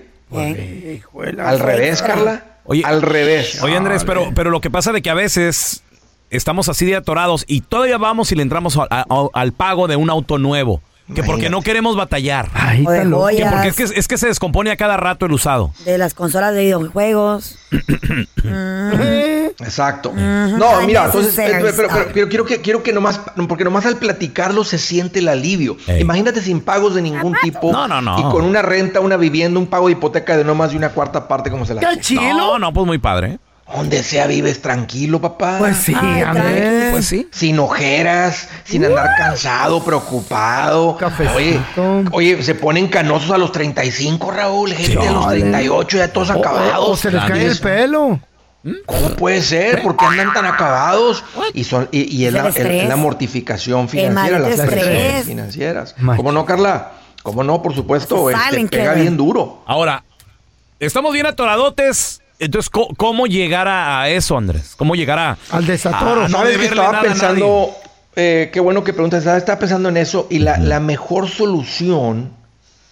Al 1.48 1.58
revés, 1.58 2.02
Carla. 2.02 2.44
Oye, 2.64 2.82
Al 2.84 3.02
revés. 3.02 3.62
Oye, 3.62 3.76
Andrés, 3.76 4.04
pero, 4.04 4.30
pero 4.34 4.50
lo 4.50 4.60
que 4.60 4.70
pasa 4.70 4.92
de 4.92 5.02
que 5.02 5.10
a 5.10 5.14
veces 5.14 5.82
estamos 6.30 6.68
así 6.68 6.86
de 6.86 6.96
atorados 6.96 7.44
y 7.48 7.60
todavía 7.62 7.98
vamos 7.98 8.32
y 8.32 8.36
le 8.36 8.42
entramos 8.42 8.76
a- 8.78 8.86
a- 8.90 9.04
al 9.34 9.52
pago 9.52 9.88
de 9.88 9.96
un 9.96 10.08
auto 10.10 10.38
nuevo. 10.38 10.80
Que 11.14 11.22
porque 11.22 11.50
no 11.50 11.60
queremos 11.62 11.96
batallar. 11.96 12.48
Ay, 12.54 12.84
O 12.86 12.90
de 12.90 13.04
loco. 13.04 13.26
Que 13.28 13.44
porque 13.44 13.68
es 13.68 13.76
que, 13.76 13.82
es 13.98 14.08
que 14.08 14.16
se 14.18 14.28
descompone 14.28 14.70
a 14.70 14.76
cada 14.76 14.96
rato 14.96 15.26
el 15.26 15.32
usado. 15.32 15.72
de 15.84 15.98
las 15.98 16.14
consolas 16.14 16.54
de 16.54 16.62
videojuegos. 16.62 17.58
Exacto. 19.58 20.12
No, 20.14 20.80
mira, 20.86 21.06
entonces, 21.06 21.36
eh, 21.38 21.44
pero, 21.60 21.76
pero- 21.76 21.88
stuff. 21.88 22.06
pero 22.14 22.28
quiero 22.28 22.44
que, 22.44 22.60
quiero 22.60 22.82
que 22.82 22.92
nomás, 22.92 23.20
porque 23.48 23.64
nomás 23.64 23.86
al 23.86 23.96
platicarlo 23.98 24.64
se 24.64 24.78
siente 24.78 25.18
el 25.18 25.28
alivio. 25.28 25.76
Imagínate 25.98 26.40
sin 26.40 26.60
pagos 26.60 26.94
de 26.94 27.02
ningún 27.02 27.34
tipo. 27.42 27.72
No, 27.72 27.86
no, 27.88 28.00
no. 28.00 28.18
Y 28.18 28.22
con 28.32 28.44
una 28.44 28.62
renta, 28.62 29.00
una 29.00 29.16
vivienda, 29.16 29.58
un 29.58 29.66
pago 29.66 29.86
de 29.86 29.92
hipoteca 29.92 30.36
de 30.36 30.44
no 30.44 30.54
más 30.54 30.70
de 30.70 30.76
una 30.76 30.90
cuarta 30.90 31.28
parte 31.28 31.50
como 31.50 31.66
se 31.66 31.74
la 31.74 31.82
No, 32.36 32.58
no, 32.58 32.72
pues 32.72 32.86
muy 32.86 32.98
padre. 32.98 33.38
Donde 33.74 34.02
sea 34.02 34.26
vives 34.26 34.60
tranquilo, 34.60 35.20
papá. 35.20 35.56
Pues 35.58 35.76
sí, 35.78 35.94
Ay, 35.98 36.22
Andrés. 36.22 36.90
Pues 36.92 37.06
sí. 37.06 37.28
Sin 37.32 37.58
ojeras, 37.58 38.48
sin 38.64 38.84
andar 38.84 39.10
cansado, 39.16 39.82
preocupado. 39.82 40.96
Cafecito. 40.98 42.00
Oye, 42.12 42.34
oye, 42.34 42.42
se 42.42 42.54
ponen 42.54 42.88
canosos 42.88 43.30
a 43.30 43.38
los 43.38 43.50
35, 43.50 44.30
Raúl. 44.30 44.72
Gente 44.74 45.08
a 45.08 45.12
los 45.12 45.28
38, 45.28 45.96
ya 45.96 46.12
todos 46.12 46.30
O- 46.30 46.32
acabados. 46.34 46.88
O, 46.88 46.96
se 46.96 47.10
les 47.10 47.22
cae 47.24 47.46
el 47.46 47.58
pelo. 47.58 48.20
¿Cómo 48.86 49.08
puede 49.16 49.42
ser? 49.42 49.82
¿Por 49.82 49.96
qué 49.96 50.04
andan 50.04 50.32
tan 50.32 50.44
acabados? 50.44 51.24
Y 51.52 51.64
son 51.64 51.88
y, 51.90 52.02
y 52.16 52.26
es, 52.26 52.32
la, 52.32 52.48
es 52.48 52.96
mortificación 52.96 53.88
financiera, 53.88 54.38
las 54.38 54.60
presiones 54.60 55.24
financieras. 55.26 55.94
¿Cómo 56.16 56.30
no, 56.30 56.44
Carla? 56.44 56.92
¿Cómo 57.22 57.42
no? 57.42 57.62
Por 57.62 57.74
supuesto, 57.74 58.30
este, 58.30 58.66
pega 58.68 58.94
bien 58.94 59.16
duro. 59.16 59.62
Ahora, 59.66 60.04
estamos 60.78 61.12
bien 61.12 61.26
atoradotes. 61.26 62.21
Entonces, 62.42 62.68
¿co- 62.70 62.88
¿cómo, 62.96 63.26
llegar 63.26 63.68
a, 63.68 64.08
eso, 64.08 64.36
Andrés? 64.36 64.74
¿Cómo 64.76 64.94
llegar 64.96 65.18
a, 65.18 65.38
Al 65.50 65.64
desatoro. 65.66 66.24
a 66.24 66.28
no 66.28 66.38
¿Sabes 66.38 66.58
que 66.58 66.66
estaba 66.66 67.00
pensando? 67.00 67.70
eh, 68.16 68.50
qué 68.52 68.58
bueno 68.60 68.82
que 68.82 68.92
preguntas. 68.92 69.24
Estaba 69.24 69.58
pensando 69.58 69.88
en 69.88 69.96
eso 69.96 70.26
y 70.28 70.40
la, 70.40 70.58
la 70.58 70.80
mejor 70.80 71.28
solución, 71.28 72.32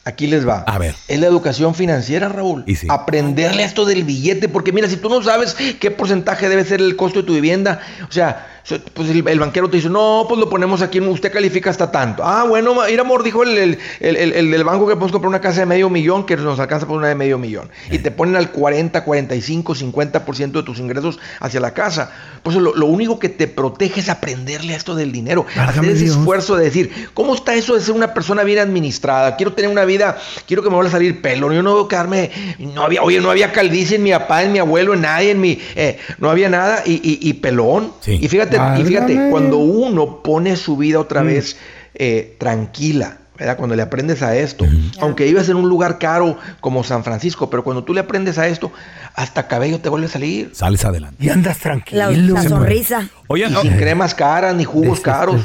aquí 0.05 0.29
les 0.29 0.47
va. 0.49 0.61
A 0.67 0.79
ver. 0.79 0.95
Es 1.09 1.19
la 1.19 1.27
educación 1.27 1.75
financiera, 1.75 2.29
Raúl. 2.29 2.63
Y 2.67 2.77
sí. 2.77 2.87
Aprenderle 2.89 3.65
esto 3.65 3.85
del 3.85 4.05
billete, 4.05 4.49
porque 4.49 4.73
mira, 4.73 4.89
si 4.89 4.97
tú 4.97 5.09
no 5.09 5.21
sabes 5.23 5.57
qué 5.81 5.91
porcentaje 5.91 6.49
debe 6.49 6.65
ser 6.65 6.81
el 6.81 6.95
costo 6.95 7.23
de 7.23 7.27
tu 7.27 7.35
vivienda, 7.35 7.81
o 8.09 8.13
sea, 8.13 8.60
pues 8.95 9.09
el, 9.11 9.27
el 9.27 9.39
banquero 9.41 9.69
te 9.69 9.77
dice, 9.79 9.89
no, 9.89 10.25
pues 10.29 10.39
lo 10.39 10.49
ponemos 10.49 10.83
aquí, 10.83 11.01
usted 11.01 11.33
califica 11.33 11.71
hasta 11.71 11.91
tanto. 11.91 12.23
Ah, 12.25 12.45
bueno, 12.45 12.89
ir 12.89 13.01
amor, 13.01 13.23
dijo 13.23 13.43
el, 13.43 13.57
el, 13.59 13.79
el- 14.01 14.17
el- 14.17 14.33
el 14.33 14.51
del 14.51 14.65
banco 14.65 14.87
que 14.87 14.95
podemos 14.95 15.13
comprar 15.13 15.29
una 15.29 15.41
casa 15.41 15.61
de 15.61 15.67
medio 15.67 15.89
millón, 15.91 16.25
que 16.27 16.37
nos 16.37 16.59
alcanza 16.61 16.87
por 16.87 16.97
una 16.97 17.09
de 17.09 17.15
medio 17.15 17.39
millón. 17.39 17.69
Y 17.91 17.99
te 17.99 18.11
ponen 18.11 18.37
al 18.37 18.51
40, 18.51 19.03
45, 19.05 19.75
50% 19.75 20.51
de 20.53 20.63
tus 20.63 20.79
ingresos 20.79 21.19
hacia 21.41 21.61
la 21.61 21.73
casa. 21.75 22.13
Pues 22.43 22.57
lo, 22.57 22.75
lo 22.75 22.87
único 22.87 23.19
que 23.19 23.29
te 23.29 23.47
protege 23.49 24.01
es 24.01 24.09
aprenderle 24.09 24.75
a 24.75 24.77
esto 24.77 24.95
del 24.95 25.13
dinero. 25.13 25.47
Válgame 25.57 25.71
hacer 25.89 25.91
ese 25.97 26.05
Dios. 26.05 26.17
esfuerzo 26.17 26.57
de 26.57 26.65
decir, 26.65 27.09
¿cómo 27.15 27.35
está 27.35 27.55
eso 27.55 27.75
de 27.75 27.81
ser 27.81 27.95
una 27.95 28.15
persona 28.15 28.43
bien 28.45 28.59
administrada? 28.59 29.37
Quiero 29.37 29.53
tener 29.53 29.71
una 29.71 29.85
vida, 29.85 30.19
quiero 30.47 30.63
que 30.63 30.69
me 30.71 30.75
vuelva 30.77 30.89
a 30.89 30.93
salir 30.93 31.21
pelo. 31.21 31.53
Yo 31.53 31.63
no 31.63 31.71
debo 31.75 31.89
quedarme, 31.89 32.31
no 32.59 32.83
había, 32.83 33.03
oye, 33.03 33.21
no 33.21 33.31
había 33.31 33.53
calvicie 33.53 33.97
en 33.97 34.03
mi 34.03 34.11
papá, 34.13 34.43
en 34.43 34.53
mi 34.53 34.59
abuelo, 34.59 34.95
en 34.95 35.03
nadie, 35.03 35.31
en 35.33 35.41
mi, 35.41 35.59
eh, 35.75 35.99
no 36.19 36.31
había 36.31 36.49
nada 36.49 36.83
y, 36.87 36.95
y- 36.95 37.19
y 37.29 37.33
pelón. 37.35 37.93
Sí. 38.01 38.19
Y 38.21 38.29
fíjate, 38.29 38.50
y 38.79 38.85
fíjate, 38.85 39.29
cuando 39.31 39.59
uno 39.59 40.23
pone 40.23 40.57
su 40.57 40.77
vida 40.77 40.99
otra 40.99 41.23
vez 41.23 41.57
eh, 41.95 42.37
tranquila, 42.39 43.19
¿verdad? 43.39 43.57
Cuando 43.57 43.75
le 43.75 43.83
aprendes 43.83 44.23
a 44.23 44.37
esto, 44.37 44.67
aunque 45.01 45.25
vivas 45.25 45.49
en 45.49 45.57
un 45.57 45.69
lugar 45.69 45.99
caro 45.99 46.37
como 46.61 46.85
San 46.85 47.05
Francisco, 47.05 47.49
pero 47.49 47.65
cuando 47.65 47.85
tú 47.85 47.95
le 47.95 48.01
aprendes 48.01 48.37
a 48.39 48.47
esto, 48.49 48.71
hasta 49.15 49.49
cabello 49.49 49.81
te 49.81 49.89
vuelve 49.89 50.07
a 50.07 50.11
salir. 50.11 50.51
Sales 50.53 50.85
adelante. 50.85 51.17
Y 51.25 51.31
andas 51.31 51.59
tranquilo. 51.59 52.11
La, 52.11 52.43
la 52.43 52.43
sonrisa. 52.43 53.09
Oye, 53.29 53.47
Y 53.49 53.55
sin 53.55 53.77
cremas 53.77 54.15
caras 54.15 54.55
ni 54.55 54.65
jugos 54.65 55.01
caros. 55.01 55.43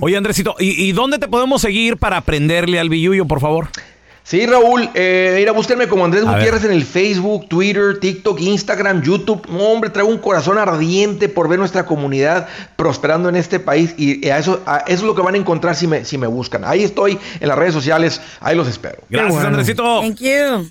Oye 0.00 0.16
Andresito, 0.16 0.56
¿y, 0.58 0.70
y 0.82 0.92
dónde 0.92 1.18
te 1.18 1.28
podemos 1.28 1.62
seguir 1.62 1.98
para 1.98 2.16
aprenderle 2.16 2.80
al 2.80 2.88
billuyo, 2.88 3.26
por 3.26 3.40
favor? 3.40 3.68
Sí, 4.30 4.46
Raúl, 4.46 4.88
eh, 4.94 5.34
mira, 5.38 5.50
búsquenme 5.50 5.88
como 5.88 6.04
Andrés 6.04 6.24
A 6.24 6.34
Gutiérrez 6.34 6.62
en 6.62 6.70
el 6.70 6.84
Facebook, 6.84 7.48
Twitter, 7.48 7.98
TikTok, 7.98 8.40
Instagram, 8.40 9.02
YouTube. 9.02 9.44
No, 9.48 9.64
hombre, 9.64 9.90
traigo 9.90 10.08
un 10.08 10.18
corazón 10.18 10.56
ardiente 10.56 11.28
por 11.28 11.48
ver 11.48 11.58
nuestra 11.58 11.84
comunidad 11.84 12.46
prosperando 12.76 13.28
en 13.28 13.34
este 13.34 13.58
país 13.58 13.92
y 13.98 14.28
a 14.28 14.38
eso, 14.38 14.62
a 14.66 14.84
eso 14.86 14.98
es 14.98 15.02
lo 15.02 15.16
que 15.16 15.22
van 15.22 15.34
a 15.34 15.38
encontrar 15.38 15.74
si 15.74 15.88
me, 15.88 16.04
si 16.04 16.16
me 16.16 16.28
buscan. 16.28 16.64
Ahí 16.64 16.84
estoy 16.84 17.18
en 17.40 17.48
las 17.48 17.58
redes 17.58 17.74
sociales, 17.74 18.22
ahí 18.38 18.54
los 18.54 18.68
espero. 18.68 18.98
Gracias, 19.08 19.34
bueno. 19.34 19.48
Andresito. 19.48 20.00
Thank 20.00 20.20
you. 20.20 20.70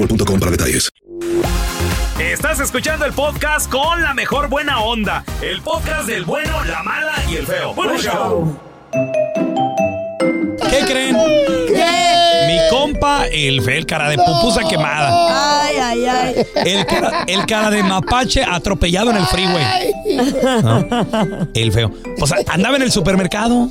boostmobile.com 0.01 0.39
para 0.39 0.51
detalles. 0.51 0.91
Estás 2.19 2.59
escuchando 2.59 3.05
el 3.05 3.13
podcast 3.13 3.69
con 3.69 4.01
la 4.01 4.13
mejor 4.13 4.49
buena 4.49 4.79
onda. 4.81 5.23
El 5.41 5.61
podcast 5.61 6.07
del 6.07 6.25
bueno, 6.25 6.63
la 6.65 6.83
mala 6.83 7.13
y 7.29 7.35
el 7.35 7.47
feo. 7.47 7.73
Bueno, 7.73 7.97
show. 7.97 8.57
¿Qué 10.69 10.85
creen? 10.85 11.17
Mi 12.47 12.57
compa, 12.69 13.27
el 13.27 13.61
feo, 13.61 13.77
el 13.77 13.85
cara 13.85 14.09
de 14.09 14.17
pupusa 14.17 14.67
quemada. 14.67 15.63
Ay, 15.63 15.77
ay, 15.77 16.05
ay. 16.05 16.47
El 16.65 16.85
cara, 16.85 17.23
el 17.27 17.45
cara 17.45 17.69
de 17.69 17.83
mapache 17.83 18.43
atropellado 18.43 19.11
en 19.11 19.17
el 19.17 19.25
freeway. 19.25 19.91
¿No? 20.63 20.85
El 21.53 21.71
feo. 21.71 21.91
O 22.19 22.27
sea, 22.27 22.37
andaba 22.47 22.75
en 22.75 22.83
el 22.83 22.91
supermercado. 22.91 23.67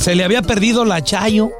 Se 0.00 0.14
le 0.14 0.24
había 0.24 0.42
perdido 0.42 0.84
la 0.84 1.02
chayo 1.02 1.50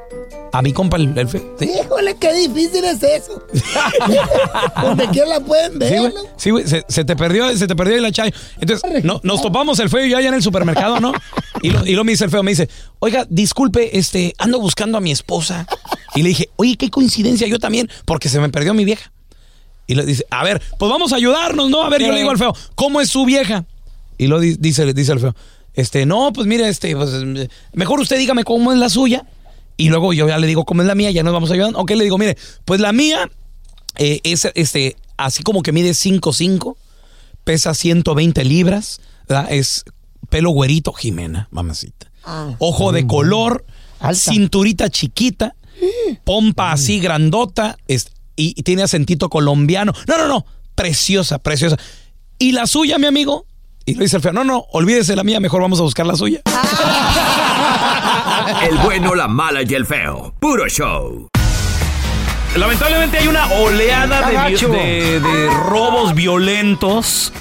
a 0.57 0.63
mi 0.63 0.73
compa, 0.73 0.97
el, 0.99 1.13
el. 1.19 1.27
Híjole, 1.61 2.17
qué 2.17 2.33
difícil 2.33 2.85
es 2.85 3.03
eso. 3.03 3.43
Donde 4.83 5.09
quiera 5.09 5.29
la 5.29 5.41
pueden 5.41 5.79
ver. 5.79 5.91
Sí, 5.93 5.99
güey. 5.99 6.13
Sí, 6.37 6.51
güey. 6.51 6.67
Se, 6.67 6.85
se 6.89 7.05
te 7.05 7.17
perdió, 7.17 7.57
se 7.57 7.67
te 7.67 7.75
perdió 7.75 8.01
la 8.01 8.13
chayo. 8.13 8.33
Entonces, 8.61 9.05
no, 9.05 9.21
nos 9.25 9.43
topamos 9.43 9.79
el 9.81 9.89
feo 9.91 10.05
y 10.05 10.11
yo 10.11 10.17
allá 10.19 10.29
en 10.29 10.35
el 10.35 10.43
supermercado, 10.43 11.01
¿no? 11.01 11.13
Y 11.63 11.71
lo, 11.71 11.85
y 11.87 11.93
lo 11.95 12.05
me 12.05 12.13
dice 12.13 12.25
el 12.25 12.31
feo, 12.31 12.43
me 12.43 12.53
dice, 12.53 12.69
oiga, 13.01 13.27
disculpe, 13.29 13.99
este, 13.99 14.35
ando 14.39 14.61
buscando 14.61 14.99
a 14.99 15.01
mi 15.01 15.11
esposa. 15.11 15.67
Y 16.15 16.23
le 16.23 16.29
dije, 16.29 16.49
oye, 16.57 16.77
qué 16.77 16.91
coincidencia, 16.91 17.47
yo 17.49 17.59
también, 17.59 17.91
porque 18.05 18.29
se 18.29 18.39
me 18.39 18.49
perdió 18.49 18.75
mi 18.75 18.85
vieja. 18.85 19.11
Y 19.87 19.97
le 19.97 20.07
dice, 20.07 20.25
a 20.31 20.45
ver, 20.45 20.63
pues 20.79 20.91
vamos 20.91 21.13
a 21.13 21.17
ayudarnos, 21.17 21.69
¿no? 21.69 21.83
A 21.83 21.89
ver, 21.91 22.01
yo 22.01 22.13
le 22.13 22.19
digo 22.19 22.31
al 22.31 22.39
feo, 22.39 22.55
¿cómo 22.75 23.01
es 23.01 23.11
su 23.11 23.25
vieja? 23.25 23.65
Y 24.19 24.29
lo 24.29 24.39
di- 24.41 24.57
dice, 24.59 24.93
dice 24.95 25.13
el 25.13 25.21
feo, 25.21 25.35
Este, 25.75 26.07
no, 26.07 26.33
pues 26.33 26.47
mire, 26.47 26.69
este, 26.69 26.95
pues, 26.95 27.11
mejor 27.73 28.01
usted 28.01 28.17
dígame 28.19 28.45
cómo 28.45 28.73
es 28.73 28.79
la 28.79 28.89
suya. 28.89 29.27
Y 29.76 29.88
luego 29.88 30.12
yo 30.12 30.28
ya 30.28 30.38
le 30.38 30.47
digo 30.47 30.64
cómo 30.64 30.83
es 30.83 30.88
la 30.88 30.95
mía, 30.95 31.11
ya 31.11 31.23
nos 31.23 31.33
vamos 31.33 31.50
ayudando. 31.50 31.78
Ok, 31.81 31.90
le 31.93 32.04
digo, 32.04 32.16
mire, 32.19 32.37
pues 32.64 32.81
la 32.81 32.93
mía 32.93 33.28
eh, 33.97 34.21
es 34.23 34.49
este, 34.54 34.97
así 35.16 35.43
como 35.43 35.62
que 35.62 35.73
mide 35.73 35.90
5'5, 35.90 36.76
pesa 37.45 37.75
120 37.75 38.45
libras, 38.45 39.00
¿verdad? 39.28 39.52
Es 39.52 39.85
pelo 40.28 40.50
güerito, 40.50 40.93
Jimena, 40.93 41.49
mamacita. 41.50 42.11
Ojo 42.59 42.93
de 42.93 43.07
color, 43.07 43.64
cinturita 44.33 44.88
chiquita, 44.90 45.54
pompa 46.25 46.73
así 46.73 47.00
grandota, 47.00 47.76
es- 47.88 48.11
y, 48.37 48.54
y 48.57 48.62
tiene 48.62 48.83
acentito 48.83 49.28
colombiano. 49.28 49.93
No, 50.09 50.19
no, 50.19 50.26
no, 50.28 50.47
preciosa, 50.75 51.38
preciosa. 51.38 51.76
¿Y 52.38 52.52
la 52.52 52.66
suya, 52.66 52.99
mi 52.99 53.07
amigo? 53.07 53.47
Y 53.87 53.95
lo 53.95 54.02
dice 54.02 54.16
el 54.16 54.23
feo, 54.23 54.33
no, 54.33 54.45
no, 54.45 54.64
olvídese 54.73 55.14
la 55.14 55.25
mía, 55.25 55.38
mejor 55.40 55.61
vamos 55.61 55.78
a 55.78 55.83
buscar 55.83 56.07
la 56.07 56.16
suya. 56.16 56.40
El 58.69 58.79
bueno, 58.79 59.15
la 59.15 59.29
mala 59.29 59.63
y 59.63 59.75
el 59.75 59.87
feo. 59.87 60.35
Puro 60.41 60.67
show. 60.69 61.29
Lamentablemente 62.57 63.19
hay 63.19 63.27
una 63.27 63.47
oleada 63.53 64.31
de, 64.31 65.51
robos 65.69 66.15
violentos. 66.15 67.33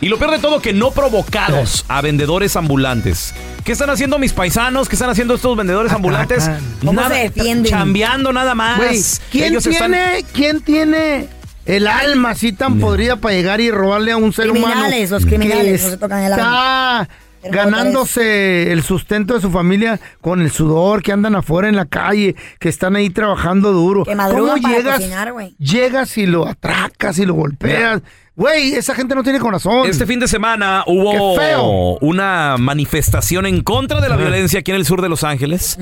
Y 0.00 0.08
lo 0.08 0.18
peor 0.18 0.32
de 0.32 0.38
todo, 0.38 0.60
que 0.60 0.72
no 0.72 0.90
provocados 0.90 1.84
a 1.88 2.00
vendedores 2.00 2.56
ambulantes. 2.56 3.34
¿Qué 3.64 3.72
están 3.72 3.90
haciendo 3.90 4.18
mis 4.18 4.32
paisanos? 4.32 4.88
¿Qué 4.88 4.96
están 4.96 5.10
haciendo 5.10 5.34
estos 5.34 5.56
vendedores 5.56 5.92
ambulantes? 5.92 6.50
¿Cómo 6.80 7.00
Nada, 7.00 7.14
se 7.14 7.22
defienden? 7.22 7.70
Chambeando 7.70 8.32
nada 8.32 8.54
más. 8.54 8.76
Güey, 8.76 9.02
¿quién 9.30 9.44
Ellos 9.44 9.64
tiene, 9.64 10.18
están- 10.18 10.32
¿quién 10.34 10.60
tiene 10.60 11.28
el 11.64 11.86
alma 11.86 12.30
así 12.30 12.52
tan 12.52 12.78
podrida 12.80 13.16
para 13.16 13.34
llegar 13.34 13.60
y 13.60 13.70
robarle 13.70 14.12
a 14.12 14.16
un 14.18 14.32
ser 14.32 14.50
humano? 14.50 14.66
Criminales, 14.74 15.10
los 15.10 15.24
criminales, 15.24 15.84
no 15.84 15.90
se 15.90 15.96
tocan 15.96 16.22
el 16.22 16.32
Está 16.32 17.08
ganándose 17.50 18.72
el 18.72 18.82
sustento 18.82 19.34
de 19.34 19.40
su 19.40 19.50
familia 19.50 20.00
con 20.20 20.40
el 20.40 20.50
sudor, 20.50 21.02
que 21.02 21.12
andan 21.12 21.34
afuera 21.34 21.68
en 21.68 21.76
la 21.76 21.86
calle, 21.86 22.34
que 22.58 22.68
están 22.68 22.96
ahí 22.96 23.10
trabajando 23.10 23.72
duro. 23.72 24.04
Que 24.04 24.16
¿Cómo 24.16 24.56
para 24.60 24.76
llegas, 24.76 24.96
cocinar, 24.96 25.34
llegas 25.58 26.18
y 26.18 26.26
lo 26.26 26.46
atracas 26.46 27.18
y 27.18 27.26
lo 27.26 27.34
golpeas? 27.34 28.02
Güey, 28.36 28.74
esa 28.74 28.96
gente 28.96 29.14
no 29.14 29.22
tiene 29.22 29.38
corazón. 29.38 29.88
Este 29.88 30.06
fin 30.06 30.18
de 30.18 30.26
semana 30.26 30.82
hubo 30.88 31.36
feo. 31.36 31.98
una 32.00 32.56
manifestación 32.58 33.46
en 33.46 33.60
contra 33.62 34.00
de 34.00 34.08
la 34.08 34.16
violencia 34.16 34.58
aquí 34.58 34.72
en 34.72 34.76
el 34.76 34.84
sur 34.84 35.02
de 35.02 35.08
Los 35.08 35.22
Ángeles. 35.22 35.78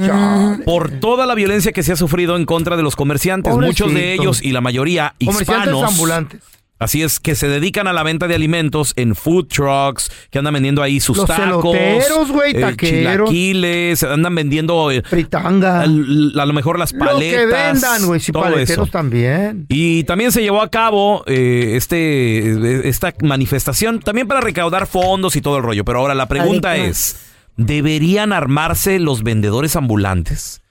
Por 0.67 0.91
toda 1.01 1.25
la 1.25 1.35
violencia 1.35 1.73
que 1.73 1.83
se 1.83 1.93
ha 1.93 1.97
sufrido 1.97 2.37
en 2.37 2.45
contra 2.45 2.77
de 2.77 2.83
los 2.83 2.95
comerciantes. 2.95 3.57
Muchos 3.57 3.95
de 3.95 4.13
ellos 4.13 4.43
y 4.43 4.53
la 4.53 4.61
mayoría 4.61 5.15
Comerciantes 5.19 5.67
hispanos. 5.69 5.93
ambulantes. 5.93 6.41
Así 6.83 7.03
es, 7.03 7.21
que 7.21 7.35
se 7.35 7.49
dedican 7.49 7.87
a 7.87 7.93
la 7.93 8.03
venta 8.03 8.27
de 8.29 8.35
alimentos 8.35 8.93
en 8.97 9.15
food 9.15 9.47
trucks, 9.47 10.11
que 10.31 10.39
andan 10.39 10.55
vendiendo 10.55 10.83
ahí 10.83 11.01
sus 11.01 11.17
Los 11.17 11.27
tacos. 11.27 11.63
güey, 11.63 12.57
eh, 12.57 12.61
taqueros. 12.61 13.29
chilaquiles, 13.31 14.03
andan 14.03 14.35
vendiendo... 14.35 14.91
eh, 14.91 15.03
Fritanga. 15.05 15.81
al- 15.83 16.33
a 16.39 16.47
lo 16.47 16.53
mejor 16.53 16.79
las 16.79 16.93
Lo 16.93 16.99
paletas. 16.99 17.41
que 17.41 17.47
vendan, 17.47 18.07
güey, 18.07 18.21
si 18.21 18.33
todo 18.33 18.43
paleteros 18.45 18.87
eso. 18.89 18.93
también. 18.93 19.67
Y 19.69 20.05
también 20.05 20.33
se 20.33 20.43
llevó 20.43 20.63
a 20.63 20.71
cabo 20.71 21.25
eh, 21.27 21.75
este, 21.77 22.53
eh, 22.53 22.81
esta 22.85 23.15
manifestación 23.23 24.01
también 24.01 24.27
para 24.29 24.41
recaudar 24.41 24.87
fondos 24.87 25.37
y 25.37 25.41
todo 25.43 25.57
el 25.59 25.63
rollo. 25.63 25.85
Pero 25.85 25.99
ahora 26.01 26.15
la 26.15 26.27
pregunta 26.29 26.73
Adicto. 26.73 26.91
es, 26.91 27.17
¿deberían 27.57 28.33
armarse 28.33 28.99
los 28.99 29.23
vendedores 29.23 29.77
ambulantes? 29.77 30.62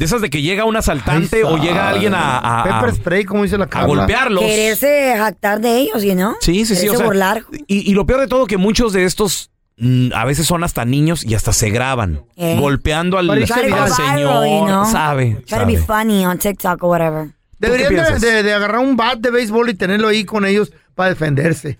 De 0.00 0.06
esas 0.06 0.20
de 0.22 0.30
que 0.30 0.40
llega 0.42 0.64
un 0.64 0.74
asaltante 0.76 1.44
o 1.44 1.58
llega 1.58 1.88
alguien 1.90 2.14
a, 2.14 2.38
a- 2.38 2.62
a- 2.62 2.64
Pepper 2.80 2.94
spray, 2.96 3.24
como 3.24 3.42
dice 3.42 3.58
la 3.58 3.66
a 3.66 3.68
Carla. 3.68 3.86
golpearlos. 3.86 4.42
Quererse 4.42 5.14
jactar 5.16 5.60
de 5.60 5.76
ellos, 5.76 6.02
¿y 6.02 6.14
no? 6.14 6.36
Sí, 6.40 6.64
sí, 6.64 6.74
sí. 6.74 6.80
Quererse 6.82 6.88
o 6.96 6.98
sea, 6.98 7.06
burlar. 7.06 7.44
y, 7.66 7.88
y 7.90 7.94
lo 7.94 8.06
peor 8.06 8.20
de 8.20 8.26
todo 8.26 8.46
que 8.46 8.56
muchos 8.56 8.92
de 8.94 9.04
estos 9.04 9.50
mm, 9.76 10.12
a 10.14 10.24
veces 10.24 10.46
son 10.46 10.64
hasta 10.64 10.84
niños 10.84 11.22
y 11.24 11.34
hasta 11.34 11.52
se 11.52 11.68
graban 11.70 12.22
Eh. 12.36 12.56
golpeando 12.58 13.18
al, 13.18 13.28
al 13.28 13.38
viral, 13.40 13.90
señor. 13.92 14.46
you 14.46 14.64
know? 14.66 14.84
Sabe, 14.90 15.36
Try 15.46 15.58
to 15.60 15.66
be 15.66 15.76
sabe. 15.78 15.86
funny 15.86 16.24
on 16.24 16.38
TikTok 16.38 16.82
or 16.82 16.88
whatever. 16.90 17.28
Deberían 17.58 17.90
qué 17.90 17.94
de, 17.96 18.00
piensas? 18.02 18.20
de- 18.22 18.42
de 18.42 18.54
agarrar 18.54 18.80
un 18.80 18.96
bat 18.96 19.18
de 19.18 19.30
béisbol 19.30 19.68
y 19.68 19.74
tenerlo 19.74 20.08
ahí 20.08 20.24
con 20.24 20.46
ellos 20.46 20.72
para 20.94 21.10
defenderse. 21.10 21.78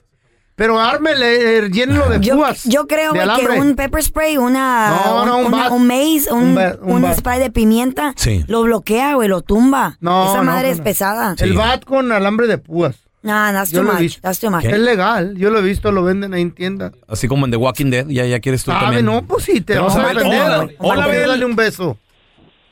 Pero 0.61 0.79
ármele, 0.79 1.57
eh, 1.57 1.71
llénenlo 1.73 2.07
de 2.11 2.21
Yo, 2.21 2.37
púas. 2.37 2.65
yo 2.65 2.87
creo, 2.87 3.15
de 3.15 3.21
que 3.21 3.59
un 3.61 3.77
pepper 3.77 4.03
spray, 4.03 4.37
una, 4.37 4.91
No, 4.91 5.25
no, 5.25 5.39
un 5.39 5.47
una- 5.47 5.57
bat. 5.57 5.73
un 5.73 5.87
maze, 5.87 6.31
un, 6.31 6.49
Un 6.49 6.55
ba- 6.55 6.77
un 6.83 6.93
un 6.97 7.01
bat. 7.03 7.17
spray 7.19 7.41
de 7.41 7.51
pimienta, 7.51 8.13
Sí. 8.17 8.45
lo 8.47 8.63
bloquea, 8.65 9.15
güey, 9.15 9.27
lo 9.27 9.41
tumba. 9.41 9.97
No, 10.01 10.27
Esa 10.29 10.37
no, 10.37 10.45
madre 10.45 10.67
no, 10.67 10.73
es 10.73 10.79
no. 10.81 10.85
pesada. 10.85 11.35
El 11.39 11.55
bat 11.55 11.83
con 11.87 12.13
alambre 12.13 12.47
de 12.47 12.59
púas. 12.59 12.97
Nah, 13.23 13.53
that's 13.53 13.73
too 13.73 13.83
much. 13.83 14.19
That's 14.21 14.39
too 14.39 14.51
much. 14.51 14.65
Es 14.67 14.79
legal, 14.79 15.35
yo 15.39 15.49
lo 15.51 15.61
he 15.61 15.63
visto, 15.63 15.93
lo 15.93 16.03
venden 16.05 16.35
ahí 16.35 16.43
en 16.43 16.51
tiendas. 16.51 16.93
Así 17.09 17.27
como 17.27 17.47
en 17.47 17.53
The 17.53 17.57
Walking 17.57 17.91
Dead, 17.91 18.07
ya, 18.09 18.27
ya 18.27 18.39
quieres 18.41 18.63
tú 18.63 18.71
Ah, 18.73 18.81
también. 18.81 19.07
no, 19.07 19.23
pues 19.23 19.45
sí, 19.45 19.63
te 19.63 19.77
Vamos 19.77 19.95
vas 19.97 20.05
a 20.05 20.09
defender. 20.09 20.43
Hola, 20.43 20.69
hola, 21.07 21.27
darle 21.27 21.45
un 21.47 21.57
beso. 21.57 21.97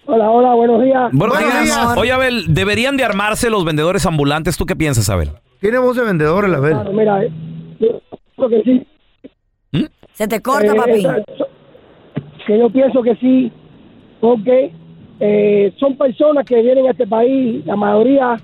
Hola, 0.04 0.28
hola, 0.30 0.54
buenos 0.54 0.82
días. 0.82 1.08
Buenos, 1.12 1.38
Buenos 1.38 1.52
días. 1.64 1.64
días. 1.64 1.96
Oye, 1.96 2.12
Abel, 2.12 2.44
¿deberían 2.52 2.98
de 2.98 3.04
armarse 3.06 3.48
los 3.48 3.64
vendedores 3.64 4.04
ambulantes? 4.04 4.58
¿Tú 4.58 4.66
qué 4.66 4.76
piensas, 4.76 5.08
Abel? 5.08 5.30
Tiene 5.62 5.78
voz 5.78 5.96
de 5.96 6.02
vendedor 6.02 6.44
el 6.44 6.54
Abel. 6.54 6.72
Claro, 6.74 6.92
mira, 6.92 7.18
que 8.46 8.62
sí. 8.62 8.86
Se 10.12 10.28
te 10.28 10.40
corta, 10.42 10.72
Eh, 10.72 10.76
papi. 10.76 10.92
esa- 11.00 11.22
que 12.46 12.58
yo 12.58 12.70
pienso 12.70 13.02
que 13.02 13.14
sí, 13.16 13.52
porque 14.20 14.72
eh, 15.20 15.72
son 15.78 15.96
personas 15.96 16.44
que 16.46 16.62
vienen 16.62 16.86
a 16.86 16.90
este 16.92 17.06
país, 17.06 17.64
la 17.66 17.76
mayoría 17.76 18.36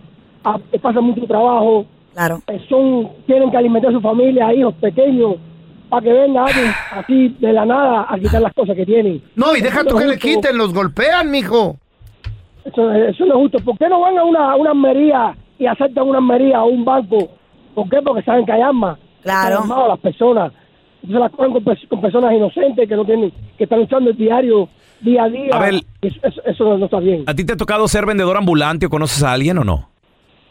que 0.73 0.79
pasan 0.79 1.05
mucho 1.05 1.25
trabajo, 1.27 1.87
claro. 2.13 2.41
son 2.69 3.09
tienen 3.27 3.51
que 3.51 3.57
alimentar 3.57 3.91
a 3.91 3.95
su 3.95 4.01
familia, 4.01 4.53
hijos 4.53 4.75
pequeños, 4.75 5.37
para 5.89 6.03
que 6.03 6.13
venga 6.13 6.45
alguien 6.45 6.71
así 6.93 7.29
de 7.39 7.53
la 7.53 7.65
nada 7.65 8.07
a 8.09 8.19
quitar 8.19 8.43
las 8.43 8.53
cosas 8.53 8.75
que 8.77 8.85
tienen. 8.85 9.23
No, 9.37 9.55
y 9.57 9.61
deja 9.61 9.81
Eso 9.81 9.89
tú 9.89 9.95
no 9.95 10.01
que 10.01 10.07
le 10.09 10.19
quiten, 10.19 10.59
los 10.59 10.75
golpean, 10.75 11.31
mijo. 11.31 11.77
Eso, 12.65 12.91
eso 12.93 13.25
no 13.27 13.35
es 13.35 13.41
justo. 13.41 13.59
¿Por 13.65 13.79
qué 13.79 13.89
no 13.89 14.01
van 14.01 14.19
a 14.19 14.25
una, 14.25 14.57
una 14.57 14.71
armería 14.71 15.37
y 15.59 15.67
asaltan 15.67 16.09
una 16.09 16.19
armería 16.19 16.63
o 16.63 16.67
un 16.69 16.85
banco? 16.85 17.29
¿Por 17.75 17.89
qué? 17.89 18.03
Porque 18.03 18.23
saben 18.23 18.45
que 18.45 18.53
hay 18.53 18.63
armas. 18.63 18.99
Claro. 19.25 19.55
Están 19.57 19.63
armados 19.73 19.89
las 19.89 19.99
personas. 19.99 20.53
Entonces 21.03 21.21
las 21.21 21.33
cogen 21.33 21.53
con, 21.53 21.65
pers- 21.65 21.89
con 21.89 22.01
personas 22.01 22.33
inocentes 22.33 22.89
que 22.89 22.97
no 22.97 23.05
tienen, 23.05 23.33
que 23.59 23.65
están 23.65 23.81
usando 23.81 24.11
el 24.11 24.17
diario 24.17 24.69
día 25.01 25.25
a 25.25 25.29
día. 25.29 25.51
Abel. 25.53 25.85
Eso, 26.01 26.19
eso- 26.23 26.43
eso 26.47 26.65
no, 26.65 26.79
no 26.79 26.85
está 26.87 27.01
bien. 27.01 27.25
¿A 27.27 27.35
ti 27.35 27.45
te 27.45 27.55
ha 27.55 27.57
tocado 27.57 27.87
ser 27.89 28.07
vendedor 28.07 28.37
ambulante 28.37 28.87
o 28.87 28.91
conoces 28.91 29.23
a 29.23 29.33
alguien 29.33 29.59
o 29.59 29.65
no? 29.65 29.91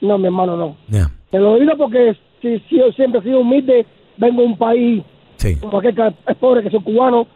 No, 0.01 0.17
mi 0.17 0.25
hermano, 0.25 0.57
no. 0.57 0.75
Ya. 0.89 1.09
Te 1.31 1.39
lo 1.39 1.55
digo 1.57 1.71
porque 1.77 2.15
si, 2.41 2.59
si 2.69 2.77
yo 2.77 2.91
siempre 2.91 3.21
he 3.21 3.23
sido 3.23 3.39
humilde, 3.39 3.85
vengo 4.17 4.41
de 4.41 4.47
un 4.47 4.57
país 4.57 5.01
Sí. 5.37 5.55
como 5.55 5.79
aquel 5.79 5.95
que 5.95 6.13
es 6.27 6.35
pobre, 6.37 6.61
que 6.61 6.69
son 6.69 6.83
cubanos, 6.83 7.27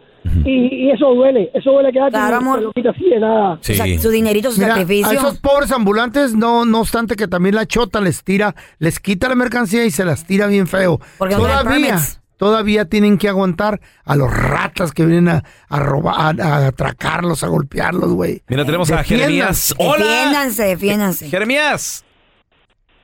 y, 0.46 0.86
y 0.88 0.92
eso 0.92 1.14
duele. 1.14 1.50
Eso 1.54 1.72
duele 1.72 1.92
que 1.92 2.00
alguien 2.00 2.22
Claro, 2.22 2.38
amor. 2.38 2.60
te 2.74 2.82
quita 2.82 2.90
así 2.92 3.06
de 3.10 3.20
nada. 3.20 3.58
Sí. 3.62 3.74
O 3.74 3.76
sea, 3.76 4.00
su 4.00 4.10
dinerito, 4.10 4.52
su 4.52 4.60
Mira, 4.60 4.76
sacrificio. 4.76 5.10
a 5.10 5.14
esos 5.14 5.40
pobres 5.40 5.72
ambulantes, 5.72 6.34
no, 6.36 6.66
no 6.66 6.80
obstante 6.82 7.16
que 7.16 7.28
también 7.28 7.56
la 7.56 7.66
chota 7.66 8.02
les 8.02 8.24
tira, 8.24 8.56
les 8.80 9.00
quita 9.00 9.30
la 9.30 9.36
mercancía 9.36 9.86
y 9.86 9.92
se 9.92 10.06
las 10.06 10.26
tira 10.26 10.48
bien 10.48 10.68
feo. 10.68 11.00
Porque 11.18 11.36
no 11.36 11.42
todavía, 11.42 11.98
todavía 12.38 12.86
tienen 12.86 13.18
que 13.18 13.30
aguantar 13.30 13.80
a 14.06 14.16
los 14.16 14.32
ratas 14.36 14.92
que 14.92 15.06
vienen 15.06 15.30
a, 15.30 15.44
a 15.70 15.80
robar, 15.80 16.40
a, 16.42 16.56
a 16.56 16.68
atracarlos, 16.68 17.44
a 17.44 17.48
golpearlos, 17.48 18.14
güey. 18.14 18.42
Mira, 18.48 18.66
tenemos 18.66 18.92
a. 18.92 19.04
Jeremías. 19.04 19.74
¡Hola! 19.78 20.06
Defiéndanse, 20.06 20.64
defiéndanse. 20.64 21.30
Jeremías. 21.30 22.04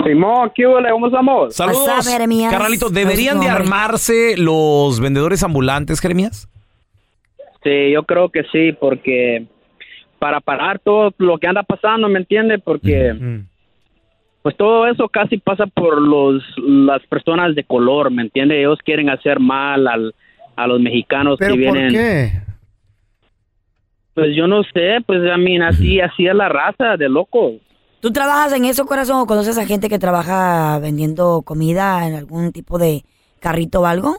Simón, 0.05 0.51
¿qué 0.53 0.67
huele? 0.67 0.89
¿Cómo 0.91 1.07
estamos? 1.07 1.55
Saludos. 1.55 2.05
Jeremías? 2.05 2.51
Carnalito, 2.51 2.89
¿deberían 2.89 3.39
de 3.39 3.47
armarse 3.47 4.35
los 4.35 4.99
vendedores 4.99 5.43
ambulantes, 5.43 6.01
Jeremías? 6.01 6.49
Sí, 7.63 7.91
yo 7.91 8.03
creo 8.03 8.29
que 8.29 8.43
sí, 8.51 8.73
porque 8.73 9.45
para 10.19 10.39
parar 10.41 10.79
todo 10.79 11.13
lo 11.17 11.37
que 11.37 11.47
anda 11.47 11.63
pasando, 11.63 12.07
¿me 12.09 12.19
entiende? 12.19 12.59
Porque 12.59 13.13
Mm. 13.13 13.47
pues 14.41 14.55
todo 14.57 14.87
eso 14.87 15.07
casi 15.09 15.37
pasa 15.37 15.65
por 15.67 16.01
los 16.01 16.43
las 16.57 17.05
personas 17.07 17.55
de 17.55 17.63
color, 17.63 18.11
¿me 18.11 18.21
entiende? 18.23 18.59
Ellos 18.59 18.79
quieren 18.83 19.09
hacer 19.09 19.39
mal 19.39 19.87
al, 19.87 20.13
a 20.55 20.67
los 20.67 20.79
mexicanos 20.81 21.37
¿Pero 21.39 21.55
que 21.55 21.63
por 21.65 21.73
vienen. 21.73 21.91
qué? 21.91 22.31
Pues 24.13 24.35
yo 24.35 24.47
no 24.47 24.63
sé, 24.63 24.97
pues 25.05 25.19
a 25.31 25.37
mí 25.37 25.57
así 25.59 25.99
así 25.99 26.27
es 26.27 26.35
la 26.35 26.47
raza 26.49 26.97
de 26.97 27.09
loco. 27.09 27.53
¿Tú 27.99 28.11
trabajas 28.11 28.53
en 28.53 28.65
eso, 28.65 28.85
corazón, 28.85 29.21
o 29.21 29.25
conoces 29.25 29.57
a 29.57 29.65
gente 29.65 29.87
que 29.89 29.97
trabaja 29.97 30.77
vendiendo 30.79 31.41
comida 31.43 32.05
en 32.05 32.15
algún 32.15 32.51
tipo 32.51 32.77
de 32.77 33.03
carrito 33.39 33.81
o 33.81 33.85
algo? 33.85 34.17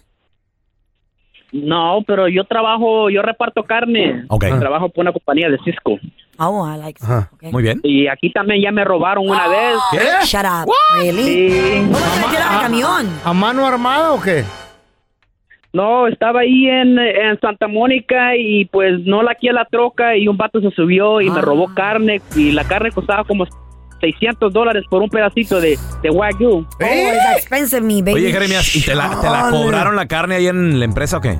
No, 1.54 2.02
pero 2.04 2.26
yo 2.26 2.42
trabajo, 2.42 3.08
yo 3.10 3.22
reparto 3.22 3.62
carne. 3.62 4.24
Ok. 4.28 4.44
Trabajo 4.58 4.88
por 4.88 5.02
una 5.02 5.12
compañía 5.12 5.48
de 5.48 5.56
Cisco. 5.64 6.00
Oh, 6.36 6.66
I 6.68 6.76
like 6.76 7.00
okay. 7.32 7.52
Muy 7.52 7.62
bien. 7.62 7.80
Y 7.84 8.08
aquí 8.08 8.32
también 8.32 8.60
ya 8.60 8.72
me 8.72 8.82
robaron 8.82 9.28
una 9.28 9.46
vez. 9.46 9.76
¿Qué? 9.92 10.26
Shut 10.26 10.44
up. 10.44 10.72
Really? 10.96 11.22
Sí. 11.22 11.88
¿Cómo 11.92 11.96
se 11.96 12.20
metieron 12.22 12.48
al 12.48 12.60
camión? 12.60 13.20
¿A 13.24 13.32
mano 13.32 13.64
armada 13.64 14.12
o 14.14 14.20
qué? 14.20 14.42
No, 15.72 16.08
estaba 16.08 16.40
ahí 16.40 16.66
en, 16.66 16.98
en 16.98 17.38
Santa 17.38 17.68
Mónica 17.68 18.36
y 18.36 18.64
pues 18.64 19.00
no 19.04 19.22
la 19.22 19.32
a 19.32 19.52
la 19.52 19.64
troca 19.64 20.16
y 20.16 20.26
un 20.26 20.36
vato 20.36 20.60
se 20.60 20.72
subió 20.72 21.20
y 21.20 21.30
me 21.30 21.40
robó 21.40 21.72
carne 21.72 22.20
y 22.34 22.50
la 22.50 22.64
carne 22.64 22.90
costaba 22.90 23.22
como 23.22 23.46
600 24.00 24.52
dólares 24.52 24.84
por 24.88 25.02
un 25.02 25.08
pedacito 25.08 25.60
de, 25.60 25.78
de 26.02 26.10
Wagyu. 26.10 26.50
Oh, 26.50 26.66
it's 26.80 27.36
expensive, 27.38 27.80
me 27.82 28.02
baby. 28.02 28.14
Oye, 28.14 28.32
Jeremías, 28.32 28.74
¿y 28.76 28.82
te 28.82 28.94
la, 28.94 29.20
te 29.20 29.28
la 29.28 29.50
cobraron 29.50 29.96
la 29.96 30.06
carne 30.06 30.36
ahí 30.36 30.46
en 30.46 30.78
la 30.78 30.84
empresa 30.84 31.18
o 31.18 31.20
qué? 31.20 31.38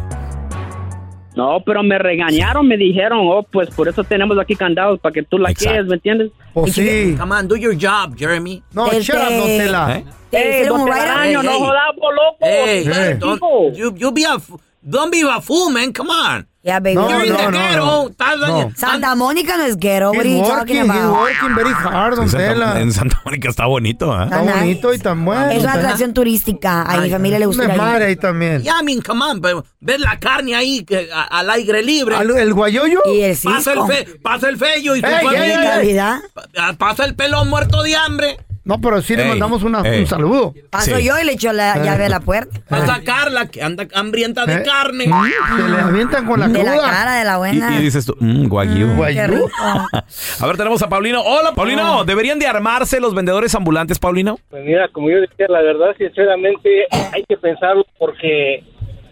No, 1.37 1.61
pero 1.67 1.83
me 1.83 1.99
regañaron, 1.99 2.67
me 2.69 2.77
dijeron, 2.77 3.19
oh, 3.23 3.43
pues 3.43 3.69
por 3.71 3.89
eso 3.89 4.05
tenemos 4.05 4.39
aquí 4.39 4.55
candados, 4.55 5.01
para 5.01 5.13
que 5.13 5.25
tú 5.25 5.37
la 5.39 5.53
quieres, 5.53 5.85
¿me 5.87 5.95
entiendes? 5.97 6.31
Pues 6.53 6.75
sí. 6.75 7.17
Come 7.19 7.35
on, 7.35 7.49
do 7.49 7.57
your 7.57 7.75
job, 7.75 8.17
Jeremy. 8.17 8.63
No, 8.73 8.89
shut 9.01 9.17
up, 9.17 9.31
don 9.31 9.47
Tela. 9.47 9.97
¿Eh? 9.97 10.05
Eh. 10.31 10.69
Telaraño, 10.69 11.43
no 11.43 11.51
Hey, 11.51 11.59
hey. 11.59 11.59
jodamos, 11.59 12.15
loco. 12.15 12.37
Hey, 12.41 12.85
¿sabes, 12.85 13.19
don't, 13.19 13.75
you, 13.75 13.95
you 13.97 14.13
be 14.13 14.25
a, 14.25 14.37
don't 14.81 15.11
be 15.11 15.23
a 15.23 15.41
fool, 15.41 15.73
man. 15.73 15.93
Come 15.93 16.11
on. 16.11 16.47
Yeah, 16.65 16.81
baby. 16.81 16.95
No, 16.95 17.11
You're 17.11 17.25
in 17.27 17.33
no, 17.33 17.37
the 17.37 17.51
no, 17.51 17.51
ghetto. 17.51 18.15
no. 18.47 18.73
Santa 18.75 19.15
Mónica 19.15 19.59
no 19.59 19.65
es 19.65 19.77
ghetto. 19.77 20.13
What 20.13 20.21
are 20.21 20.29
He's 20.29 20.39
you 20.39 20.43
working, 20.45 20.77
talking 20.79 20.91
about? 20.91 21.21
working 21.21 21.55
very 21.55 21.73
hard, 21.75 22.15
don 22.17 22.25
En 22.25 22.31
Santa, 22.31 22.49
Tela. 22.49 22.81
en 22.81 22.91
Santa 22.93 23.21
Mónica 23.23 23.51
está 23.51 23.67
bonito, 23.67 24.19
¿eh? 24.19 24.25
Está 24.25 24.41
nice. 24.43 24.55
bonito 24.61 24.95
y 24.95 24.99
tan 24.99 25.25
bueno. 25.27 25.51
Es 25.51 25.63
una 25.63 25.75
atracción 25.75 26.15
turística. 26.15 26.81
A 26.83 26.97
mi 27.03 27.11
familia 27.11 27.39
le 27.39 27.45
gusta 27.47 27.65
ir 27.65 27.77
madre 27.77 28.07
ahí 28.07 28.17
también. 28.17 28.63
Yeah, 28.63 28.81
I 28.81 28.83
mean, 28.85 29.03
come 29.03 29.23
on, 29.27 29.43
pero 29.43 29.63
ver 29.81 30.01
la 30.01 30.19
carne 30.19 30.55
ahí 30.57 30.85
que, 30.85 31.11
a- 31.13 31.25
al 31.25 31.51
aire 31.51 31.83
libre. 31.83 32.17
Al- 32.17 32.31
¿El 32.31 32.55
guayoyo? 32.55 33.01
Y 33.13 33.21
el 33.21 33.37
Pasa 33.37 33.51
el, 33.73 33.79
cisco. 33.79 33.87
fe, 33.87 34.07
pasa 34.23 34.49
el 34.49 34.57
fello 34.57 34.97
y 34.97 35.03
tu 35.03 35.07
Ey, 35.07 35.15
ey, 35.17 35.25
familia. 35.27 35.45
ey, 35.47 35.61
ey. 35.61 35.67
Calidad. 35.67 36.21
Pa- 36.33 36.73
Pasa 36.79 37.05
el 37.05 37.15
pelón 37.15 37.51
muerto 37.51 37.83
de 37.83 37.95
hambre. 37.95 38.39
No, 38.65 38.81
pero 38.81 39.03
sí 39.03 39.15
le 39.15 39.25
Ey, 39.25 39.29
mandamos 39.29 39.63
una- 39.63 39.81
ey. 39.83 40.01
un 40.01 40.07
saludo. 40.07 40.55
Paso 40.71 40.97
Sí. 40.97 41.05
yo 41.05 41.19
y 41.21 41.25
le 41.25 41.33
echo 41.33 41.53
la 41.53 41.77
llave 41.85 42.07
a 42.07 42.09
la 42.09 42.21
puerta. 42.25 42.61
A 42.71 42.87
sacarla, 42.87 43.47
que 43.49 43.63
anda 43.63 43.87
hambrienta 43.95 44.47
de 44.47 44.55
Eh. 44.55 44.63
carne. 44.65 45.05
Se 45.05 45.69
le 45.69 45.77
avientan 45.81 46.25
con 46.27 46.41
la 46.41 46.49
De 46.49 46.65
la 46.65 46.73
cruda. 46.73 46.91
cara 46.91 47.13
de 47.19 47.25
la 47.25 47.35
Y, 47.35 47.39
buena. 47.39 47.79
y 47.79 47.83
dices 47.83 48.07
tú, 48.07 48.17
mmm, 48.19 48.47
guayú. 48.49 48.97
Qué 49.07 49.27
rico. 49.27 49.51
A 50.41 50.47
ver, 50.47 50.57
tenemos 50.57 50.83
a 50.83 50.89
Paulino. 50.89 51.21
Hola, 51.21 51.53
Paulino. 51.55 52.05
¿Deberían 52.05 52.39
de 52.39 52.47
armarse 52.47 53.01
los 53.01 53.15
vendedores 53.15 53.55
ambulantes, 53.55 53.99
Paulino? 53.99 54.39
Pues 54.49 54.65
mira, 54.65 54.89
como 54.89 55.11
yo 55.11 55.21
decía, 55.21 55.47
la 55.49 55.61
verdad, 55.61 55.95
sinceramente, 55.99 56.87
hay 57.13 57.23
que 57.29 57.37
pensarlo 57.37 57.85
porque, 57.99 58.65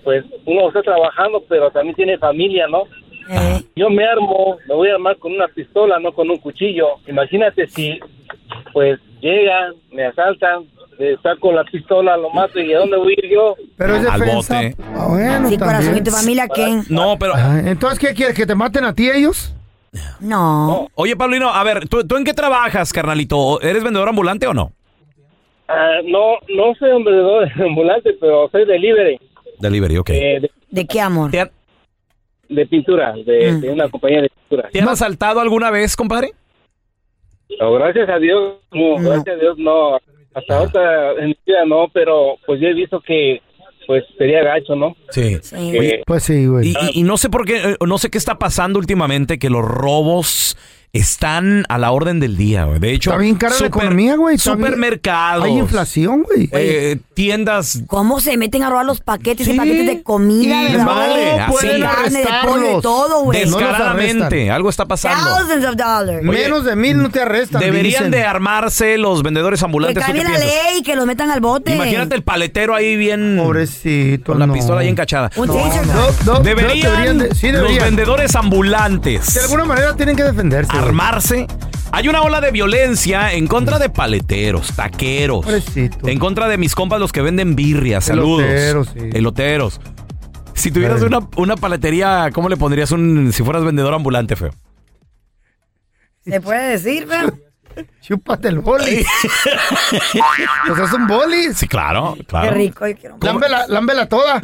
pues, 0.03 0.25
uno 0.47 0.69
está 0.69 0.81
trabajando, 0.83 1.45
pero 1.49 1.71
también 1.71 1.95
tiene 1.95 2.17
familia, 2.19 2.67
¿no? 2.69 2.85
Eh, 3.29 3.63
Yo 3.77 3.91
me 3.91 4.05
armo, 4.05 4.57
me 4.69 4.75
voy 4.75 4.89
a 4.91 4.95
armar 4.95 5.17
con 5.19 5.33
una 5.33 5.49
pistola, 5.49 5.99
no 5.99 6.13
con 6.13 6.31
un 6.31 6.39
cuchillo. 6.39 6.87
Imagínate 7.07 7.67
si, 7.69 7.99
pues, 8.73 8.99
llegan, 9.21 9.75
me 9.93 10.05
asaltan, 10.07 10.65
saco 11.23 11.53
la 11.53 11.65
pistola, 11.65 12.17
lo 12.17 12.31
mato 12.31 12.61
y 12.61 12.73
¿a 12.73 12.79
dónde 12.79 12.97
voy 12.97 13.15
a 13.21 13.27
ir 13.27 13.33
yo? 13.33 13.57
Pero 13.77 13.97
es 13.97 14.07
Al 14.07 14.21
defensa. 14.21 14.55
bote. 14.57 14.77
Ah, 14.95 15.07
bueno, 15.09 15.49
sí, 15.49 15.59
corazón. 15.59 15.97
¿Y 15.97 16.03
tu 16.03 16.11
familia 16.11 16.49
qué? 16.49 16.81
No, 16.89 17.17
pero... 17.19 17.33
Ah, 17.35 17.61
Entonces, 17.65 17.99
¿qué 17.99 18.15
quieres? 18.15 18.37
¿Que 18.37 18.47
te 18.47 18.55
maten 18.55 18.85
a 18.85 18.95
ti 18.95 19.11
ellos? 19.11 19.55
No. 20.21 20.89
Oye, 20.95 21.17
Paulino, 21.17 21.49
a 21.51 21.63
ver, 21.65 21.89
¿tú, 21.89 22.07
tú 22.07 22.17
en 22.17 22.25
qué 22.25 22.33
trabajas, 22.33 22.93
carnalito? 22.93 23.61
¿Eres 23.61 23.83
vendedor 23.85 24.09
ambulante 24.09 24.47
o 24.47 24.55
no? 24.55 24.73
Ah, 25.69 25.99
no, 26.05 26.35
no 26.55 26.75
soy 26.79 26.91
un 26.91 27.05
vendedor 27.05 27.49
ambulante, 27.63 28.11
pero 28.21 28.49
soy 28.51 28.65
delivery 28.65 29.19
Delivery, 29.61 29.99
ok. 29.99 30.11
eh, 30.11 30.39
de, 30.41 30.51
¿De 30.71 30.87
qué 30.87 31.01
amor? 31.01 31.31
¿Te 31.31 31.41
han, 31.41 31.51
de 32.55 32.67
pintura, 32.67 33.13
de, 33.25 33.53
Mm. 33.53 33.61
de 33.61 33.71
una 33.71 33.89
compañía 33.89 34.23
de 34.23 34.29
pintura. 34.31 34.69
te 34.71 34.81
han 34.81 34.89
asaltado 34.89 35.41
alguna 35.41 35.71
vez, 35.71 35.97
compadre? 35.97 36.33
No, 37.61 37.73
gracias 37.75 38.09
a 38.09 38.19
Dios, 38.19 38.55
no, 38.73 38.99
No. 38.99 39.09
gracias 39.11 39.37
a 39.37 39.41
Dios 39.41 39.59
no. 39.59 39.97
Hasta 40.35 40.59
ahorita 40.59 41.13
en 41.19 41.27
mi 41.29 41.37
vida 41.47 41.65
no, 41.67 41.89
pero 41.93 42.37
pues 42.47 42.61
yo 42.61 42.69
he 42.69 42.75
visto 42.75 43.01
que 43.01 43.41
pues 43.87 44.05
sería 44.17 44.43
gacho, 44.45 44.75
¿no? 44.77 44.95
Sí. 45.11 45.39
Pues 46.07 46.23
sí, 46.23 46.47
güey. 46.47 46.69
Y, 46.69 46.71
y- 46.71 47.01
y 47.01 47.03
no 47.03 47.17
sé 47.17 47.29
por 47.29 47.45
qué, 47.45 47.57
eh, 47.73 47.77
no 47.87 47.99
sé 47.99 48.11
qué 48.11 48.17
está 48.19 48.39
pasando 48.39 48.79
últimamente, 48.79 49.39
que 49.39 49.51
los 49.51 49.65
robos 49.65 50.57
están 50.95 51.65
a 51.71 51.79
la 51.79 51.91
orden 51.91 52.21
del 52.21 52.37
día, 52.37 52.65
güey. 52.65 52.79
De 52.79 52.93
hecho, 52.93 53.11
Está 53.11 53.21
bien 53.23 53.37
cara 53.37 53.53
la 53.55 53.57
super- 53.59 53.69
economía, 53.83 54.17
güey. 54.17 54.37
Supermercados. 54.37 55.45
Hay 55.47 55.53
inflación, 55.59 56.23
güey. 56.23 56.51
eh, 56.53 56.99
tiendas. 57.15 57.83
¿Cómo 57.87 58.21
se 58.21 58.37
meten 58.37 58.63
a 58.63 58.69
robar 58.69 58.85
los 58.85 59.01
paquetes 59.01 59.49
y 59.49 59.53
Sí. 59.53 59.57
paquetes 59.57 59.87
de 59.87 60.03
comida, 60.03 60.63
Y 60.69 60.73
de 60.73 60.79
no 60.79 60.85
vale? 60.85 61.37
carne, 61.37 61.41
de 61.41 61.47
pollo, 61.47 61.89
arrestarlos. 61.89 62.83
todo, 62.83 63.23
güey. 63.25 63.47
No 63.47 63.57
Descaradamente, 63.57 64.51
algo 64.51 64.69
está 64.69 64.85
pasando. 64.85 65.25
Thousands 65.35 65.65
of 65.67 65.77
dollars. 65.77 66.29
Oye, 66.29 66.43
Menos 66.43 66.65
de 66.65 66.77
mil 66.77 67.03
no 67.03 67.11
te 67.11 67.21
arrestan. 67.23 67.61
Deberían 67.61 67.85
dicen. 68.05 68.11
de 68.11 68.25
armarse 68.25 68.99
los 68.99 69.23
vendedores 69.23 69.61
Que 69.61 69.65
ambulantes. 69.65 70.05
¿Tú 70.05 70.13
qué 70.13 70.19
cambie 70.23 70.39
la 70.39 70.45
ley, 70.45 70.83
que 70.85 70.95
los 70.95 71.07
metan 71.07 71.31
al 71.31 71.41
bote. 71.41 71.75
Imagínate 71.75 72.15
el 72.17 72.23
paletero 72.23 72.75
ahí 72.75 72.97
bien. 72.99 73.39
Pobrecito. 73.43 74.33
Con 74.33 74.39
la 74.41 74.47
no. 74.47 74.53
pistola 74.53 74.83
ahí 74.83 74.89
encachada. 74.89 75.31
Un 75.37 75.47
No, 75.47 75.55
taser 75.55 75.87
no, 75.87 75.95
no, 75.95 76.35
no, 76.35 76.41
Deberían, 76.41 76.91
deberían 76.93 77.19
de- 77.19 77.35
sí, 77.35 77.51
los 77.51 77.63
vendedores 77.79 78.35
ambulantes 78.37 79.33
De 79.35 79.41
alguna 79.41 79.65
manera 79.65 79.97
tienen 79.97 80.17
que 80.17 80.23
defenderse. 80.25 80.82
Armarse. 80.83 81.47
Hay 81.93 82.09
una 82.09 82.23
ola 82.23 82.41
de 82.41 82.51
violencia 82.51 83.33
en 83.33 83.47
contra 83.47 83.79
de 83.79 83.91
paleteros, 83.91 84.75
taqueros. 84.75 85.45
Pobrecito. 85.45 86.09
En 86.09 86.19
contra 86.19 86.49
de 86.49 86.57
mis 86.59 86.75
compas 86.75 86.99
los 87.01 87.13
que 87.13 87.21
venden 87.21 87.55
birrias. 87.55 88.05
Saludos. 88.07 88.43
Eloteros, 88.43 88.89
sí. 88.89 89.11
Eloteros. 89.13 89.81
Si 90.55 90.71
tuvieras 90.71 91.03
una, 91.03 91.21
una 91.37 91.57
paletería, 91.57 92.31
¿cómo 92.33 92.49
le 92.49 92.57
pondrías 92.57 92.93
un 92.93 93.33
si 93.33 93.43
fueras 93.43 93.65
vendedor 93.65 93.93
ambulante, 93.95 94.37
feo? 94.37 94.53
¿Se 96.25 96.41
puede 96.41 96.71
decir, 96.71 97.07
feo? 97.07 97.33
Chúpate 98.01 98.49
el 98.49 98.61
boli. 98.61 99.05
pues 100.67 100.79
es 100.79 100.93
un 100.93 101.07
boli. 101.07 101.55
Sí, 101.55 101.67
claro, 101.67 102.15
Qué 102.17 102.25
claro. 102.25 102.51
rico, 102.53 102.87
yo 102.87 102.97
quiero 102.97 103.15
un 103.17 103.21
Lámbela, 103.23 103.67
lámbela 103.69 104.09
toda. 104.09 104.41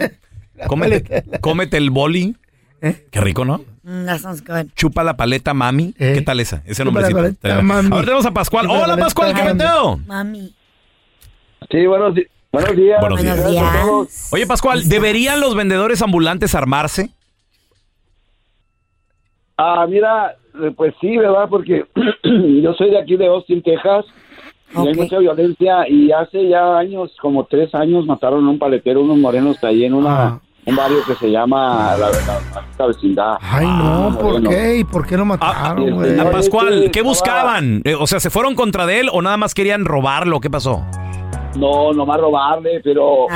Cómete, 0.66 1.24
cómete 1.40 1.76
el 1.76 1.90
boli. 1.90 2.36
Qué 2.80 3.20
rico, 3.20 3.44
¿no? 3.44 3.60
Mm, 3.86 4.04
That 4.06 4.18
sounds 4.18 4.42
good. 4.44 4.66
Chupa 4.74 5.04
la 5.04 5.16
paleta, 5.16 5.54
mami. 5.54 5.94
Eh. 5.98 6.14
¿Qué 6.14 6.22
tal 6.22 6.40
esa? 6.40 6.60
Ese 6.66 6.84
mami. 6.84 6.98
Ahora 7.04 8.02
tenemos 8.02 8.26
a 8.26 8.32
Pascual. 8.32 8.66
Chupa 8.66 8.82
Hola, 8.82 8.96
Pascual, 8.96 9.32
¿qué 9.32 9.42
meteo? 9.44 9.96
Mami. 10.06 10.52
Sí, 11.70 11.86
buenos, 11.86 12.14
di- 12.16 12.26
buenos 12.52 12.74
días. 12.76 13.00
Buenos 13.00 13.22
días. 13.22 13.36
Buenos 13.42 13.52
días. 13.52 14.28
Oye, 14.32 14.46
Pascual, 14.46 14.88
¿deberían 14.88 15.40
los 15.40 15.54
vendedores 15.54 16.02
ambulantes 16.02 16.54
armarse? 16.56 17.10
Ah, 19.56 19.86
mira, 19.88 20.36
eh, 20.62 20.72
pues 20.76 20.92
sí, 21.00 21.16
¿verdad? 21.16 21.46
Porque 21.48 21.86
yo 22.62 22.74
soy 22.74 22.90
de 22.90 22.98
aquí 23.00 23.16
de 23.16 23.26
Austin, 23.28 23.62
Texas. 23.62 24.04
Y 24.74 24.88
hay 24.88 24.94
mucha 24.94 25.18
violencia 25.18 25.88
y 25.88 26.10
hace 26.10 26.48
ya 26.48 26.76
años, 26.76 27.12
como 27.22 27.44
tres 27.44 27.72
años, 27.74 28.04
mataron 28.04 28.44
a 28.46 28.50
un 28.50 28.58
paletero, 28.58 29.00
unos 29.02 29.16
morenos 29.16 29.62
ahí 29.62 29.84
en 29.84 29.94
una, 29.94 30.26
Ah. 30.26 30.40
Un 30.66 30.76
barrio 30.76 30.98
que 31.06 31.14
se 31.14 31.30
llama 31.30 31.96
la, 31.96 32.08
la- 32.10 32.62
la 32.78 32.86
vecindad. 32.86 33.36
Ay, 33.40 33.66
no, 33.66 34.08
Ah, 34.08 34.18
¿por 34.20 34.42
qué? 34.48 34.78
¿Y 34.78 34.84
por 34.84 35.06
qué 35.06 35.16
lo 35.16 35.24
mataron, 35.24 35.88
Ah, 35.88 35.94
güey? 35.94 36.18
A 36.18 36.24
No, 36.24 36.30
Pascual, 36.30 36.72
es 36.74 36.82
que 36.86 36.90
¿qué 36.90 37.02
buscaban? 37.02 37.82
Eh, 37.84 37.94
O 37.94 38.06
sea, 38.06 38.18
¿se 38.20 38.30
fueron 38.30 38.54
contra 38.54 38.84
de 38.86 39.00
él 39.00 39.08
o 39.12 39.22
nada 39.22 39.36
más 39.36 39.54
querían 39.54 39.84
robarlo? 39.84 40.40
¿Qué 40.40 40.50
pasó? 40.50 40.84
No, 41.56 41.92
nomás 41.92 42.20
robarle, 42.20 42.80
pero 42.84 43.26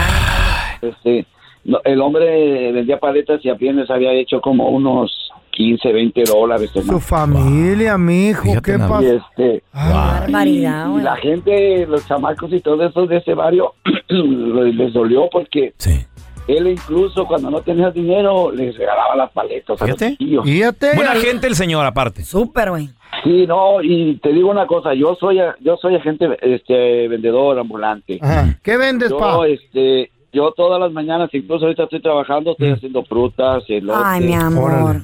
este, 0.82 1.26
no, 1.64 1.78
el 1.84 2.00
hombre 2.00 2.72
vendía 2.72 2.98
paletas 2.98 3.40
y 3.44 3.48
apenas 3.48 3.88
había 3.90 4.12
hecho 4.12 4.40
como 4.40 4.68
unos 4.68 5.30
15, 5.52 5.92
20 5.92 6.22
dólares. 6.24 6.70
Su 6.72 7.00
familia, 7.00 7.96
mijo, 7.96 8.42
Fíjate 8.42 8.72
¿qué 8.72 8.78
pasa? 8.78 9.02
Y 9.02 9.06
este, 9.06 9.62
Barbaridad, 9.72 10.86
y 10.86 10.90
güey. 10.90 11.04
la 11.04 11.16
gente, 11.16 11.86
los 11.86 12.06
chamacos 12.06 12.52
y 12.52 12.60
todo 12.60 12.84
eso 12.84 13.06
de 13.06 13.16
ese 13.18 13.34
barrio 13.34 13.74
les 14.08 14.92
dolió 14.92 15.28
porque 15.30 15.72
Sí. 15.78 16.04
Él 16.48 16.66
incluso 16.66 17.26
cuando 17.26 17.50
no 17.50 17.61
tenía 17.62 17.90
dinero 17.90 18.50
les 18.50 18.76
regalaba 18.76 19.14
las 19.16 19.31
paletas 19.33 19.81
a 19.81 19.87
los 19.87 19.96
Fíjate. 19.96 20.11
chiquillos. 20.16 20.44
Fíjate. 20.44 20.96
Buena 20.96 21.14
gente 21.14 21.46
el 21.46 21.55
señor, 21.55 21.87
aparte. 21.87 22.22
Súper, 22.24 22.70
güey. 22.70 22.88
Sí, 23.24 23.46
no, 23.46 23.83
y 23.83 24.16
te 24.22 24.33
digo 24.33 24.50
una 24.50 24.66
cosa, 24.66 24.94
yo 24.94 25.16
soy 25.18 25.38
yo 25.61 25.76
soy 25.76 25.96
agente 25.96 26.29
este 26.42 27.09
vendedor 27.09 27.59
ambulante. 27.59 28.18
Ajá. 28.22 28.59
¿Qué 28.62 28.76
vendes, 28.76 29.12
pa? 29.12 29.33
Yo 29.37 29.44
este 29.44 30.11
yo 30.33 30.53
todas 30.57 30.81
las 30.81 30.92
mañanas, 30.92 31.29
incluso 31.33 31.64
ahorita 31.64 31.85
estoy 31.85 32.00
trabajando, 32.00 32.53
estoy 32.53 32.70
haciendo 32.70 33.05
frutas, 33.05 33.64
elotes, 33.68 34.03
Ay, 34.05 34.20
mi 34.24 34.35
amor. 34.35 34.72
Órale. 34.72 35.00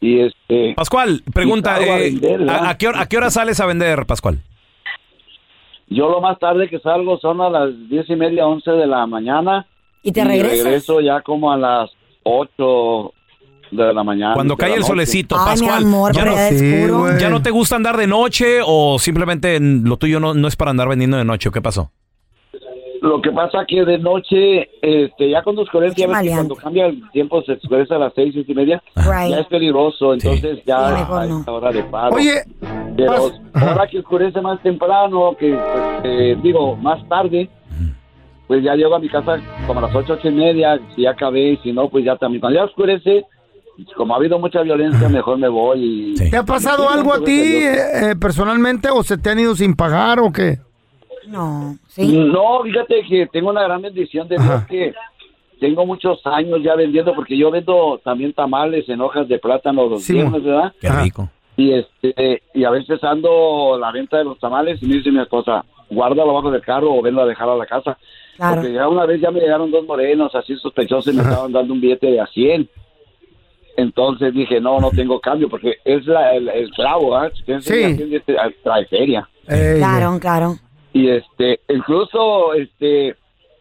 y 0.00 0.20
este 0.20 0.72
Pascual, 0.74 1.22
pregunta, 1.34 1.74
a 1.76 1.80
eh, 1.82 2.10
vender, 2.10 2.38
¿verdad? 2.40 2.64
¿a, 2.64 2.70
a 2.70 2.78
qué 2.78 2.88
hora, 2.88 3.00
a 3.02 3.06
qué 3.06 3.16
hora 3.18 3.30
sales 3.30 3.60
a 3.60 3.66
vender, 3.66 4.06
Pascual? 4.06 4.38
yo 5.88 6.08
lo 6.08 6.20
más 6.20 6.38
tarde 6.38 6.68
que 6.68 6.78
salgo 6.78 7.18
son 7.18 7.40
a 7.40 7.50
las 7.50 7.70
diez 7.88 8.08
y 8.08 8.16
media, 8.16 8.46
once 8.46 8.70
de 8.70 8.86
la 8.86 9.06
mañana. 9.06 9.66
¿Y 10.02 10.12
te 10.12 10.24
regresas? 10.24 10.64
regreso 10.64 11.00
ya 11.00 11.20
como 11.22 11.52
a 11.52 11.56
las 11.56 11.90
ocho 12.22 13.12
de 13.70 13.94
la 13.94 14.02
mañana. 14.02 14.34
Cuando 14.34 14.56
cae 14.56 14.70
el 14.72 14.76
noche. 14.80 14.88
solecito, 14.88 15.36
Ay, 15.38 15.56
mi 15.60 15.66
Pascual, 15.66 15.84
amor, 15.84 16.12
¿ya, 16.12 16.24
no, 16.24 16.36
Sí. 16.48 17.20
¿ya 17.20 17.28
no 17.30 17.40
te 17.42 17.50
gusta 17.50 17.76
andar 17.76 17.96
de 17.96 18.06
noche 18.06 18.58
o 18.66 18.98
simplemente 18.98 19.56
en- 19.56 19.84
lo 19.84 19.96
tuyo 19.96 20.18
no, 20.18 20.34
no 20.34 20.48
es 20.48 20.56
para 20.56 20.70
andar 20.72 20.88
vendiendo 20.88 21.16
de 21.16 21.24
noche? 21.24 21.48
¿O 21.48 21.52
qué 21.52 21.62
pasó? 21.62 21.90
Lo 23.02 23.22
que 23.22 23.30
pasa 23.30 23.64
que 23.66 23.82
de 23.84 23.96
noche, 23.98 24.68
este, 24.82 25.30
ya 25.30 25.42
cuando 25.42 25.62
oscurece, 25.62 25.94
ya 26.02 26.06
ves 26.06 26.20
que 26.22 26.28
cuando 26.30 26.54
cambia 26.56 26.86
el 26.86 27.02
tiempo 27.12 27.40
se 27.42 27.52
oscurece 27.52 27.94
a 27.94 27.98
las 27.98 28.12
seis, 28.14 28.34
seis 28.34 28.44
y 28.46 28.54
media, 28.54 28.82
Right. 28.96 29.30
ya 29.30 29.38
es 29.40 29.46
peligroso, 29.46 30.12
entonces 30.12 30.56
Sí, 30.58 30.62
ya 30.66 30.88
a 30.88 31.26
no. 31.26 31.38
esta 31.38 31.52
hora 31.52 31.70
de 31.72 31.82
paro. 31.84 32.14
Oye, 32.16 32.42
Pero 32.96 33.30
ahora 33.54 33.86
que 33.88 34.00
oscurece 34.00 34.38
más 34.42 34.60
temprano, 34.62 35.34
que 35.38 35.48
pues, 35.54 35.84
eh, 36.04 36.36
digo, 36.42 36.76
más 36.76 37.06
tarde, 37.08 37.48
pues 38.50 38.64
ya 38.64 38.74
llego 38.74 38.96
a 38.96 38.98
mi 38.98 39.08
casa 39.08 39.40
como 39.64 39.78
a 39.78 39.82
las 39.82 39.94
ocho, 39.94 40.14
ocho 40.14 40.26
y 40.28 40.32
media, 40.32 40.76
si 40.96 41.02
ya 41.02 41.10
acabé, 41.12 41.52
y 41.52 41.56
si 41.58 41.72
no, 41.72 41.88
pues 41.88 42.04
ya 42.04 42.16
también. 42.16 42.40
Cuando 42.40 42.58
ya 42.58 42.64
oscurece, 42.64 43.24
como 43.94 44.12
ha 44.12 44.16
habido 44.16 44.40
mucha 44.40 44.60
violencia, 44.62 45.08
mejor 45.08 45.38
me 45.38 45.46
voy 45.48 45.84
y... 45.84 46.16
Sí. 46.16 46.30
¿te 46.32 46.36
ha 46.36 46.42
pasado 46.42 46.88
Sí, 46.88 46.98
algo 46.98 47.14
a 47.14 47.20
ti 47.22 47.40
eh, 47.40 48.10
eh, 48.10 48.16
personalmente 48.20 48.88
o 48.92 49.04
se 49.04 49.18
te 49.18 49.30
han 49.30 49.38
ido 49.38 49.54
sin 49.54 49.76
pagar 49.76 50.18
o 50.18 50.32
qué? 50.32 50.58
No, 51.28 51.76
sí. 51.86 52.12
No, 52.12 52.64
fíjate 52.64 53.02
que 53.08 53.28
tengo 53.28 53.50
una 53.50 53.62
gran 53.62 53.82
bendición 53.82 54.26
de 54.26 54.34
Dios 54.34 54.50
Ajá. 54.50 54.66
que 54.66 54.94
tengo 55.60 55.86
muchos 55.86 56.20
años 56.26 56.58
ya 56.60 56.74
vendiendo 56.74 57.14
porque 57.14 57.38
yo 57.38 57.52
vendo 57.52 58.00
también 58.02 58.32
tamales 58.32 58.88
en 58.88 59.00
hojas 59.00 59.28
de 59.28 59.38
plátano 59.38 59.86
los 59.86 60.02
Sí, 60.02 60.14
viernes, 60.14 60.42
¿verdad? 60.42 60.72
Qué 60.80 60.88
rico. 60.90 61.28
Y 61.56 61.74
este 61.74 62.42
y 62.52 62.64
a 62.64 62.70
veces 62.70 62.98
ando 63.04 63.78
la 63.78 63.92
venta 63.92 64.18
de 64.18 64.24
los 64.24 64.40
tamales 64.40 64.82
y 64.82 64.86
me 64.86 64.96
dice 64.96 65.12
mi 65.12 65.20
esposa, 65.22 65.64
guárdalo 65.88 66.32
abajo 66.32 66.50
del 66.50 66.62
carro 66.62 66.92
o 66.92 67.00
venlo 67.00 67.22
a 67.22 67.26
dejar 67.26 67.48
a 67.48 67.54
la 67.54 67.66
casa. 67.66 67.96
Claro. 68.40 68.62
Porque 68.62 68.72
ya 68.72 68.88
una 68.88 69.04
vez 69.04 69.20
ya 69.20 69.30
me 69.30 69.38
llegaron 69.40 69.70
dos 69.70 69.84
morenos 69.84 70.34
así 70.34 70.56
sospechosos 70.56 71.12
y 71.12 71.16
me 71.16 71.22
estaban 71.22 71.52
dando 71.52 71.74
un 71.74 71.80
billete 71.82 72.06
de 72.06 72.20
a 72.20 72.26
100. 72.26 72.68
Entonces 73.76 74.32
dije, 74.34 74.60
no, 74.60 74.80
no 74.80 74.90
tengo 74.90 75.20
cambio 75.20 75.48
porque 75.50 75.74
es 75.84 76.06
la, 76.06 76.34
el, 76.34 76.48
el 76.48 76.70
clavo, 76.70 77.16
¿ah? 77.16 77.30
Si 77.34 77.44
Sí. 77.60 77.96
este, 78.14 78.36
trae 78.62 78.86
feria. 78.86 79.28
Claro, 79.46 80.18
claro. 80.18 80.56
Y 80.92 81.08
este, 81.08 81.60
incluso, 81.68 82.54
este, 82.54 83.14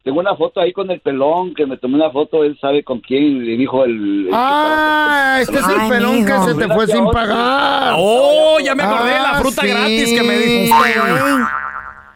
tengo 0.03 0.19
una 0.19 0.35
foto 0.35 0.61
ahí 0.61 0.71
con 0.73 0.89
el 0.91 0.99
pelón, 1.01 1.53
que 1.53 1.65
me 1.65 1.77
tomé 1.77 1.95
una 1.95 2.09
foto, 2.09 2.43
él 2.43 2.57
sabe 2.59 2.83
con 2.83 2.99
quién, 3.01 3.23
y 3.23 3.39
le 3.41 3.57
dijo 3.57 3.83
el... 3.85 4.27
el 4.27 4.29
Ah, 4.33 5.39
este 5.41 5.57
es 5.59 5.67
el 5.67 5.75
Ay, 5.79 5.89
pelón 5.89 6.25
que 6.25 6.31
se 6.39 6.55
te 6.55 6.73
fue 6.73 6.87
sin 6.87 7.05
pagar. 7.11 7.93
Oh, 7.97 8.57
ya 8.63 8.75
me 8.75 8.83
acordé 8.83 9.11
de 9.11 9.19
la 9.19 9.31
Ah, 9.31 9.39
fruta 9.41 9.61
sí. 9.61 9.67
gratis 9.67 10.13
que 10.19 10.23
me 10.23 10.37
dijo. 10.37 10.75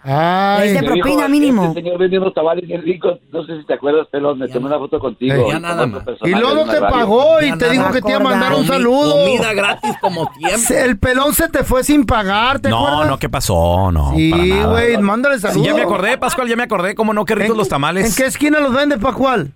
Ay, 0.05 0.67
Es 0.69 0.73
de 0.75 0.81
Me 0.81 0.93
dijo, 0.95 1.05
propina 1.07 1.27
mínimo. 1.29 1.63
Este 1.65 1.81
señor 1.81 1.97
vendiendo 1.97 2.31
tamales 2.33 2.67
bien 2.67 2.81
ricos, 2.81 3.19
no 3.31 3.45
sé 3.45 3.57
si 3.59 3.65
te 3.65 3.73
acuerdas, 3.75 4.05
pelón, 4.07 4.37
me 4.37 4.49
tomé 4.49 4.65
una 4.67 4.77
foto 4.77 4.99
contigo. 4.99 5.33
Eh, 5.33 5.43
y 5.47 5.51
ya 5.51 5.59
nada 5.59 5.85
más. 5.87 6.03
Y 6.23 6.29
luego 6.31 6.65
te 6.65 6.79
pagó 6.81 7.41
y 7.41 7.47
Ya 7.49 7.57
te 7.57 7.69
dijo 7.69 7.89
que 7.91 8.01
te 8.01 8.09
iba 8.09 8.19
a 8.19 8.23
mandar 8.23 8.53
un 8.53 8.63
Comi- 8.63 8.67
saludo. 8.67 9.11
Comida 9.13 9.53
gratis 9.53 9.95
como 10.01 10.29
siempre. 10.37 10.81
El 10.83 10.99
pelón 10.99 11.33
se 11.33 11.47
te 11.47 11.63
fue 11.63 11.83
sin 11.85 12.05
pagar, 12.05 12.59
¿te 12.59 12.69
No, 12.69 12.85
acuerdas? 12.85 13.07
no, 13.11 13.17
¿qué 13.19 13.29
pasó? 13.29 13.91
No, 13.93 14.11
Sí, 14.13 14.31
güey, 14.65 14.97
mándale 14.97 15.35
Sí, 15.35 15.41
saludos. 15.43 15.65
ya 15.67 15.73
me 15.73 15.83
acordé, 15.83 16.17
Pascual, 16.17 16.49
ya 16.49 16.55
me 16.57 16.63
acordé. 16.63 16.95
¿Cómo 16.95 17.13
no? 17.13 17.23
Qué 17.23 17.35
ricos 17.35 17.51
¿En- 17.51 17.57
los 17.57 17.69
tamales. 17.69 18.05
¿En 18.09 18.15
qué 18.15 18.25
esquina 18.27 18.59
los 18.59 18.73
vende, 18.73 18.97
Pascual? 18.97 19.51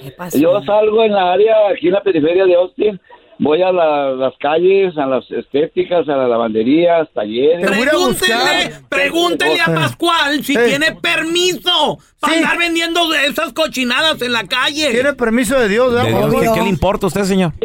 ¿Qué 0.00 0.10
pasó? 0.10 0.36
Yo 0.38 0.60
salgo 0.64 1.04
en 1.04 1.12
la 1.12 1.32
área, 1.32 1.54
aquí 1.72 1.86
en 1.88 1.92
la 1.92 2.02
periferia 2.02 2.44
de 2.46 2.54
Austin, 2.56 3.00
voy 3.38 3.62
a 3.62 3.72
la- 3.72 4.10
las 4.12 4.34
calles, 4.38 4.96
a 4.96 5.06
las 5.06 5.28
estéticas, 5.30 6.08
a 6.08 6.16
las 6.16 6.28
lavanderías, 6.28 7.08
talleres. 7.12 7.66
Buscar. 7.68 7.88
Pregúntenle, 7.88 8.74
pregúntenle 8.88 9.60
a 9.60 9.74
Pascual 9.74 10.44
si 10.44 10.54
Eh. 10.56 10.64
tiene 10.66 10.92
permiso 11.00 11.98
para 12.20 12.32
Sí. 12.34 12.38
andar 12.40 12.58
vendiendo 12.58 13.08
de 13.08 13.26
esas 13.26 13.52
cochinadas 13.52 14.20
en 14.22 14.32
la 14.32 14.44
calle. 14.44 14.90
Tiene 14.92 15.12
permiso 15.14 15.58
de 15.58 15.68
Dios. 15.68 15.92
Dios, 15.92 16.52
¿qué, 16.54 16.62
le 16.62 16.68
importa 16.68 17.06
a 17.06 17.08
usted, 17.08 17.24
señor? 17.24 17.52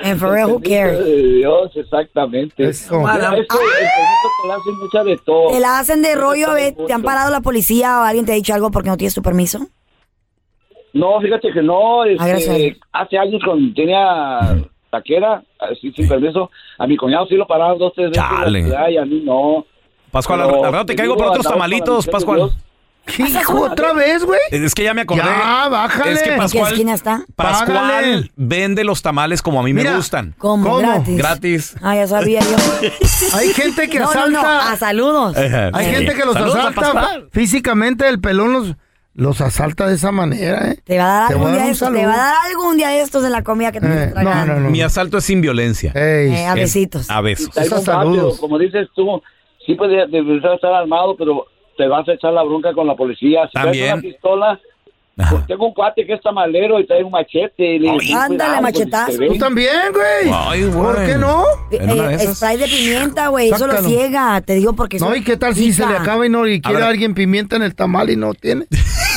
And 0.00 0.18
for 0.18 0.30
real, 0.30 0.48
who 0.52 0.60
cares? 0.60 1.04
De 1.04 1.22
Dios, 1.38 1.72
exactamente. 1.74 2.68
Eso. 2.68 3.00
Mira, 3.00 3.14
eso, 3.16 3.34
el 3.34 3.46
permiso 3.46 4.28
te 4.42 4.46
lo 4.48 4.54
hacen 4.54 4.78
mucha 4.80 5.04
de 5.04 5.16
todo. 5.18 5.50
¿Te 5.52 5.60
la 5.60 5.78
hacen 5.80 6.02
de 6.02 6.14
rollo? 6.14 6.50
a 6.50 6.54
ver, 6.54 6.74
¿Te 6.86 6.92
han 6.92 7.02
parado 7.02 7.32
la 7.32 7.40
policía 7.40 7.98
o 7.98 8.02
alguien 8.04 8.24
te 8.24 8.30
ha 8.32 8.36
dicho 8.36 8.54
algo 8.54 8.70
porque 8.70 8.90
no 8.90 8.96
tienes 8.96 9.14
tu 9.14 9.22
permiso? 9.22 9.66
No, 10.98 11.20
fíjate 11.20 11.52
que 11.52 11.62
no. 11.62 12.04
este, 12.04 12.22
Ah, 12.22 12.36
Dios. 12.36 12.76
hace 12.92 13.18
años 13.18 13.40
cuando 13.44 13.72
tenía 13.74 14.64
taquera, 14.90 15.42
así 15.58 15.92
sin 15.92 16.08
permiso, 16.08 16.50
a 16.78 16.86
mi 16.86 16.96
cuñado 16.96 17.26
sí 17.26 17.34
lo 17.36 17.46
pararon 17.46 17.78
dos, 17.78 17.92
tres 17.94 18.10
veces. 18.10 18.24
Chale. 18.24 18.62
ciudad 18.64 18.88
Y 18.88 18.96
a 18.96 19.04
mí 19.04 19.22
no. 19.24 19.64
Pascual, 20.10 20.40
Pero, 20.46 20.64
al 20.64 20.72
rato 20.72 20.86
te 20.86 20.92
te 20.94 20.96
caigo 20.96 21.14
digo, 21.14 21.24
por 21.24 21.36
otros 21.36 21.46
tamalitos, 21.52 22.06
Pascual. 22.06 22.50
¿Qué 23.04 23.22
hijo 23.22 23.62
otra 23.62 23.94
vez, 23.94 24.22
güey? 24.22 24.38
Es 24.50 24.74
que 24.74 24.84
ya 24.84 24.92
me 24.92 25.00
acordé. 25.02 25.22
Ya, 25.22 25.68
bájale. 25.70 26.12
Es 26.12 26.22
que 26.22 26.24
¿En 26.24 26.24
qué 26.24 26.30
¿En 26.30 26.34
qué 26.34 26.38
Pascual, 26.42 26.72
esquina 26.72 26.94
está? 26.94 27.24
Pascual 27.36 27.78
Págale. 27.78 28.30
vende 28.36 28.84
los 28.84 29.00
tamales 29.00 29.40
como 29.40 29.60
a 29.60 29.62
mí 29.62 29.72
me 29.72 29.94
gustan. 29.94 30.34
¿Cómo? 30.36 30.62
¿Cómo? 30.64 30.78
Gratis. 30.78 31.16
Gratis. 31.16 31.76
Ah, 31.80 31.94
ya 31.94 32.06
sabía 32.06 32.40
yo. 32.40 32.56
Hay 33.38 33.48
gente 33.54 33.88
que 33.88 33.98
no, 33.98 34.04
no, 34.04 34.10
asalta. 34.10 34.42
no, 34.42 34.48
a 34.60 34.76
saludos. 34.76 35.36
Hay 35.38 35.84
Sí. 35.86 35.90
gente 35.94 36.14
que 36.14 36.24
los 36.26 36.34
Saludos 36.34 36.56
asalta 36.56 36.80
Pascual. 36.82 37.28
físicamente, 37.32 38.06
el 38.08 38.20
pelón 38.20 38.52
los, 38.52 38.74
los 39.18 39.40
asalta 39.40 39.88
de 39.88 39.96
esa 39.96 40.12
manera, 40.12 40.70
¿eh? 40.70 40.78
Te 40.84 40.96
va 40.96 41.04
a 41.04 41.20
dar 41.22 41.32
algún 41.32 41.48
a 41.48 41.52
día 41.54 41.64
de 41.64 41.70
estos, 41.72 41.92
te 41.92 42.06
va 42.06 42.14
a 42.14 42.16
dar 42.16 42.36
algún 42.50 42.76
día 42.76 42.88
de 42.90 43.00
estos 43.00 43.24
en 43.24 43.32
la 43.32 43.42
comida 43.42 43.72
que 43.72 43.80
te 43.80 43.86
Eh, 44.04 44.12
no, 44.22 44.46
no, 44.46 44.60
no. 44.60 44.70
Mi 44.70 44.80
asalto 44.80 45.18
es 45.18 45.24
sin 45.24 45.40
violencia. 45.40 45.90
Ey, 45.92 46.30
Eh, 46.32 46.46
a 46.46 46.50
Es 46.50 46.54
besitos. 46.54 47.10
A 47.10 47.20
besos. 47.20 47.50
Saludos. 47.84 48.38
como 48.38 48.58
dices 48.58 48.86
tú, 48.94 49.20
sí 49.66 49.74
puedes 49.74 50.08
deberías 50.10 50.54
estar 50.54 50.72
armado, 50.72 51.16
pero 51.16 51.46
te 51.76 51.88
vas 51.88 52.08
a 52.08 52.12
echar 52.12 52.32
la 52.32 52.44
bronca 52.44 52.72
con 52.72 52.86
la 52.86 52.94
policía. 52.94 53.46
Si 53.48 53.54
También. 53.54 53.94
una 53.94 54.02
pistola, 54.02 54.60
Ajá. 55.20 55.30
pues 55.32 55.46
tengo 55.48 55.66
un 55.66 55.74
cuate 55.74 56.06
que 56.06 56.12
es 56.14 56.20
tamalero 56.22 56.78
y 56.78 56.86
trae 56.86 57.02
un 57.02 57.10
machete. 57.10 57.74
Y 57.74 57.78
le 57.80 57.86
digo, 57.90 57.98
Ay, 58.00 58.06
"Ten 58.06 58.16
ándale, 58.18 58.36
cuidado, 58.36 58.62
porque 58.62 58.78
machetazo. 58.86 59.18
ven". 59.18 59.28
Tú 59.32 59.38
también, 59.38 59.72
güey. 59.92 60.32
Ay, 60.32 60.62
güey. 60.66 60.72
¿Por 60.74 61.06
qué 61.06 61.14
no? 61.18 61.44
De 61.72 62.14
Eh, 62.14 62.34
spray 62.34 62.56
de 62.56 62.66
pimienta, 62.68 63.26
güey, 63.28 63.50
eso 63.50 63.66
lo 63.66 63.82
ciega. 63.82 64.40
Te 64.42 64.54
digo 64.54 64.74
porque 64.74 64.98
No, 65.00 65.12
¿y 65.16 65.24
qué 65.24 65.36
tal 65.36 65.56
si 65.56 65.72
se 65.72 65.84
le 65.86 65.96
acaba 65.96 66.24
y 66.24 66.28
no 66.28 66.46
y 66.46 66.60
quiere 66.60 66.84
alguien 66.84 67.14
pimienta 67.14 67.56
en 67.56 67.62
el 67.62 67.74
tamal 67.74 68.10
y 68.10 68.16
no 68.16 68.32
tiene? 68.34 68.66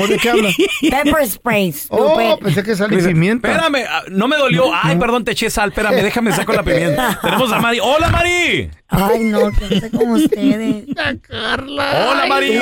¿O 0.00 0.06
de 0.06 0.18
qué 0.18 0.30
habla? 0.30 0.50
Pepper 0.90 1.26
sprays. 1.28 1.86
Oh, 1.90 2.38
pensé 2.40 2.62
que 2.62 2.76
salía 2.76 2.96
Dice, 2.96 3.08
pimienta. 3.10 3.50
Espérame, 3.50 3.84
ah, 3.88 4.02
no 4.10 4.28
me 4.28 4.36
dolió. 4.36 4.64
Ay, 4.74 4.96
perdón, 4.96 5.24
te 5.24 5.32
eché 5.32 5.50
sal. 5.50 5.70
Espérame, 5.70 6.02
déjame 6.02 6.32
saco 6.32 6.52
la 6.52 6.62
pimienta. 6.62 7.18
Tenemos 7.22 7.52
a 7.52 7.60
Mari. 7.60 7.80
¡Hola, 7.80 8.08
Mari! 8.10 8.70
Ay, 8.88 9.24
no, 9.24 9.50
que 9.52 9.74
no 9.74 9.80
sé 9.80 9.90
como 9.90 10.12
ustedes. 10.14 10.84
¡Hola, 11.30 12.26
Mari! 12.28 12.58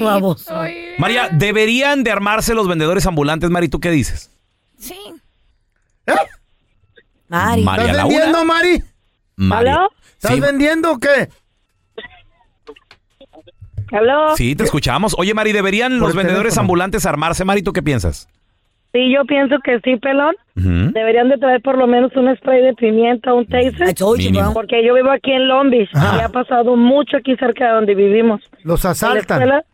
Baboso. 0.00 0.54
María, 0.98 1.28
¿deberían 1.32 2.04
de 2.04 2.10
armarse 2.10 2.54
los 2.54 2.68
vendedores 2.68 3.06
ambulantes, 3.06 3.50
Mari? 3.50 3.68
¿Tú 3.68 3.80
qué 3.80 3.90
dices? 3.90 4.30
Sí. 4.78 4.98
¿Eh? 6.06 6.12
Mari. 7.28 7.62
María 7.62 7.90
¿Estás 7.90 8.08
vendiendo, 8.08 8.44
Mari? 8.44 8.82
Mari. 9.36 9.70
¿Estás 10.14 10.34
Sí, 10.34 10.40
vendiendo 10.40 10.92
o 10.92 10.98
qué? 10.98 11.28
¿Aló? 13.92 14.36
sí, 14.36 14.54
te 14.56 14.64
escuchamos. 14.64 15.14
Oye, 15.18 15.34
Mari, 15.34 15.52
¿deberían 15.52 15.98
los 15.98 16.14
vendedores 16.14 16.54
teléfono. 16.54 16.60
ambulantes 16.62 17.06
armarse, 17.06 17.44
Mari? 17.44 17.62
¿Tú 17.62 17.72
qué 17.72 17.82
piensas? 17.82 18.28
Sí, 18.92 19.12
yo 19.14 19.24
pienso 19.26 19.56
que 19.62 19.80
sí, 19.84 19.96
pelón. 19.96 20.34
Deberían 20.54 21.28
de 21.28 21.36
traer 21.36 21.60
por 21.60 21.76
lo 21.76 21.86
menos 21.86 22.10
un 22.16 22.34
spray 22.36 22.62
de 22.62 22.72
pimienta, 22.74 23.34
un 23.34 23.46
taser. 23.46 23.94
Mínimo. 24.16 24.54
Porque 24.54 24.84
yo 24.84 24.94
vivo 24.94 25.10
aquí 25.10 25.30
en 25.32 25.46
Long 25.46 25.70
Beach 25.70 25.90
Ajá. 25.94 26.16
y 26.16 26.20
ha 26.22 26.28
pasado 26.30 26.74
mucho 26.74 27.18
aquí 27.18 27.36
cerca 27.36 27.66
de 27.68 27.72
donde 27.74 27.94
vivimos. 27.94 28.40
Los 28.64 28.84
En 28.84 28.88
la 28.88 28.92
asaltan. 28.92 29.20
escuela, 29.42 29.64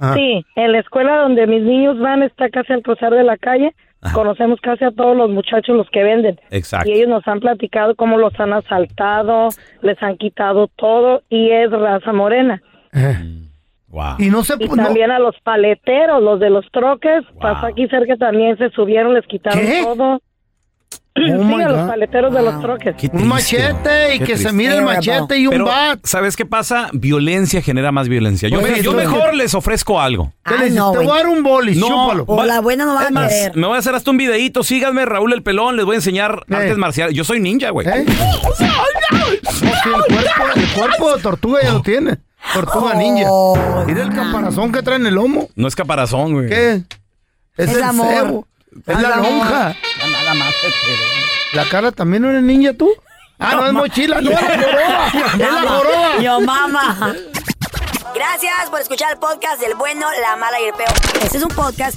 Ah. 0.00 0.14
sí, 0.14 0.44
en 0.56 0.72
la 0.72 0.78
escuela 0.80 1.18
donde 1.18 1.46
mis 1.46 1.62
niños 1.62 1.98
van 2.00 2.22
está 2.24 2.48
casi 2.48 2.72
al 2.72 2.82
cruzar 2.82 3.12
de 3.12 3.22
la 3.22 3.36
calle. 3.36 3.72
Conocemos 4.14 4.58
casi 4.60 4.84
a 4.84 4.90
todos 4.90 5.16
los 5.16 5.30
muchachos 5.30 5.76
los 5.76 5.88
que 5.90 6.02
venden. 6.02 6.40
Exacto. 6.50 6.88
Y 6.88 6.94
ellos 6.94 7.08
nos 7.08 7.28
han 7.28 7.38
platicado 7.38 7.94
cómo 7.94 8.18
los 8.18 8.32
han 8.40 8.52
asaltado, 8.52 9.50
les 9.82 10.02
han 10.02 10.16
quitado 10.16 10.66
todo 10.74 11.22
y 11.28 11.50
es 11.50 11.70
raza 11.70 12.12
morena. 12.12 12.60
Eh, 12.92 13.14
Wow. 13.92 14.14
Y 14.18 14.30
no 14.30 14.42
se 14.42 14.54
Y 14.58 14.66
no- 14.68 14.74
también 14.84 15.10
a 15.10 15.18
los 15.20 15.36
paleteros, 15.44 16.20
los 16.22 16.40
de 16.40 16.48
los 16.50 16.64
troques, 16.72 17.22
pasó 17.40 17.66
aquí 17.66 17.86
cerca 17.88 18.16
también, 18.16 18.56
se 18.58 18.70
subieron, 18.70 19.12
les 19.14 19.26
quitaron 19.26 19.60
¿Qué? 19.60 19.82
todo. 19.84 20.20
Oh 21.14 21.20
sí, 21.26 21.30
a 21.62 21.68
los 21.68 21.88
paleteros 21.90 22.32
de 22.32 22.42
los 22.42 22.58
troques. 22.62 22.96
Qué 22.96 23.08
Un 23.08 23.10
triste, 23.12 23.28
machete 23.28 24.14
y 24.14 24.18
qué 24.20 24.24
que 24.24 24.36
se 24.38 24.44
triste. 24.44 24.52
mire 24.54 24.76
el 24.78 24.82
machete 24.82 25.36
y 25.36 25.46
un 25.46 25.50
Pero, 25.50 25.66
bat. 25.66 25.98
¿sabes 26.04 26.36
qué 26.38 26.46
pasa? 26.46 26.88
Violencia 26.94 27.60
genera 27.60 27.92
más 27.92 28.08
violencia. 28.08 28.48
Yo, 28.48 28.60
Pues 28.60 28.72
me- 28.72 28.82
yo 28.82 28.94
mejor 28.94 29.34
les 29.34 29.54
ofrezco 29.54 30.00
algo. 30.00 30.32
¿Qué 30.42 30.54
le 30.54 30.56
Ay, 30.56 30.64
dices? 30.70 30.78
no, 30.78 30.92
Te 30.92 30.98
voy 30.98 31.08
a 31.08 31.14
dar 31.14 31.28
un 31.28 31.42
boli, 31.42 31.74
No, 31.76 31.86
chúpalo. 31.86 32.24
O 32.28 32.42
la 32.44 32.60
buena 32.62 32.86
no 32.86 32.94
va 32.94 33.02
a 33.02 33.28
querer. 33.28 33.54
me 33.54 33.66
voy 33.66 33.76
a 33.76 33.80
hacer 33.80 33.94
hasta 33.94 34.10
un 34.10 34.16
videito. 34.16 34.62
Síganme, 34.62 35.04
Raúl 35.04 35.34
el 35.34 35.42
Pelón. 35.42 35.76
Les 35.76 35.84
voy 35.84 35.96
a 35.96 35.98
enseñar 35.98 36.44
¿Qué? 36.48 36.54
artes 36.56 36.78
marciales. 36.78 37.14
Yo 37.14 37.24
soy 37.24 37.40
ninja, 37.40 37.68
güey. 37.68 37.86
¿Eh? 37.86 38.06
Sí, 38.56 38.64
el, 39.66 39.92
cuerpo, 39.92 40.44
el 40.56 40.68
cuerpo 40.72 41.16
de 41.16 41.22
tortuga 41.22 41.60
ya 41.62 41.72
lo 41.72 41.82
tiene. 41.82 42.16
Tortuga 42.54 42.94
ninja. 42.94 43.26
Oh, 43.30 43.56
Mira 43.86 44.02
el 44.02 44.14
caparazón 44.14 44.72
que 44.72 44.82
trae 44.82 44.96
en 44.96 45.06
el 45.06 45.14
lomo. 45.14 45.48
No 45.54 45.68
es 45.68 45.74
caparazón, 45.76 46.32
güey. 46.34 46.48
¿Qué? 46.48 46.82
Es, 47.56 47.70
Es 47.70 47.76
el 47.76 47.82
amor. 47.82 48.06
cebo. 48.14 48.46
Es 48.86 49.00
la 49.00 49.14
amor. 49.14 49.26
lonja. 49.30 49.76
Ya 50.00 50.06
nada 50.08 50.34
más 50.34 50.54
te 50.60 50.68
quedé. 50.68 51.22
¿La 51.54 51.68
cara 51.68 51.92
también 51.92 52.22
no 52.22 52.30
eres 52.30 52.42
ninja 52.42 52.72
tú? 52.74 52.90
Ah, 53.38 53.54
no, 53.56 53.66
es 53.66 53.72
mochila. 53.72 54.20
No, 54.20 54.30
es 54.38 54.40
la 54.40 54.48
joroba. 54.48 55.06
Es 55.34 55.38
la 55.38 55.62
joroba. 55.68 56.18
Yo, 56.20 56.40
mamá. 56.40 57.14
Gracias 58.14 58.70
por 58.70 58.80
escuchar 58.80 59.12
el 59.12 59.18
podcast 59.18 59.60
del 59.60 59.74
bueno, 59.74 60.06
la 60.20 60.36
mala 60.36 60.60
y 60.60 60.64
el 60.64 60.74
peor. 60.74 60.92
Este 61.22 61.38
es 61.38 61.42
un 61.42 61.48
podcast 61.50 61.96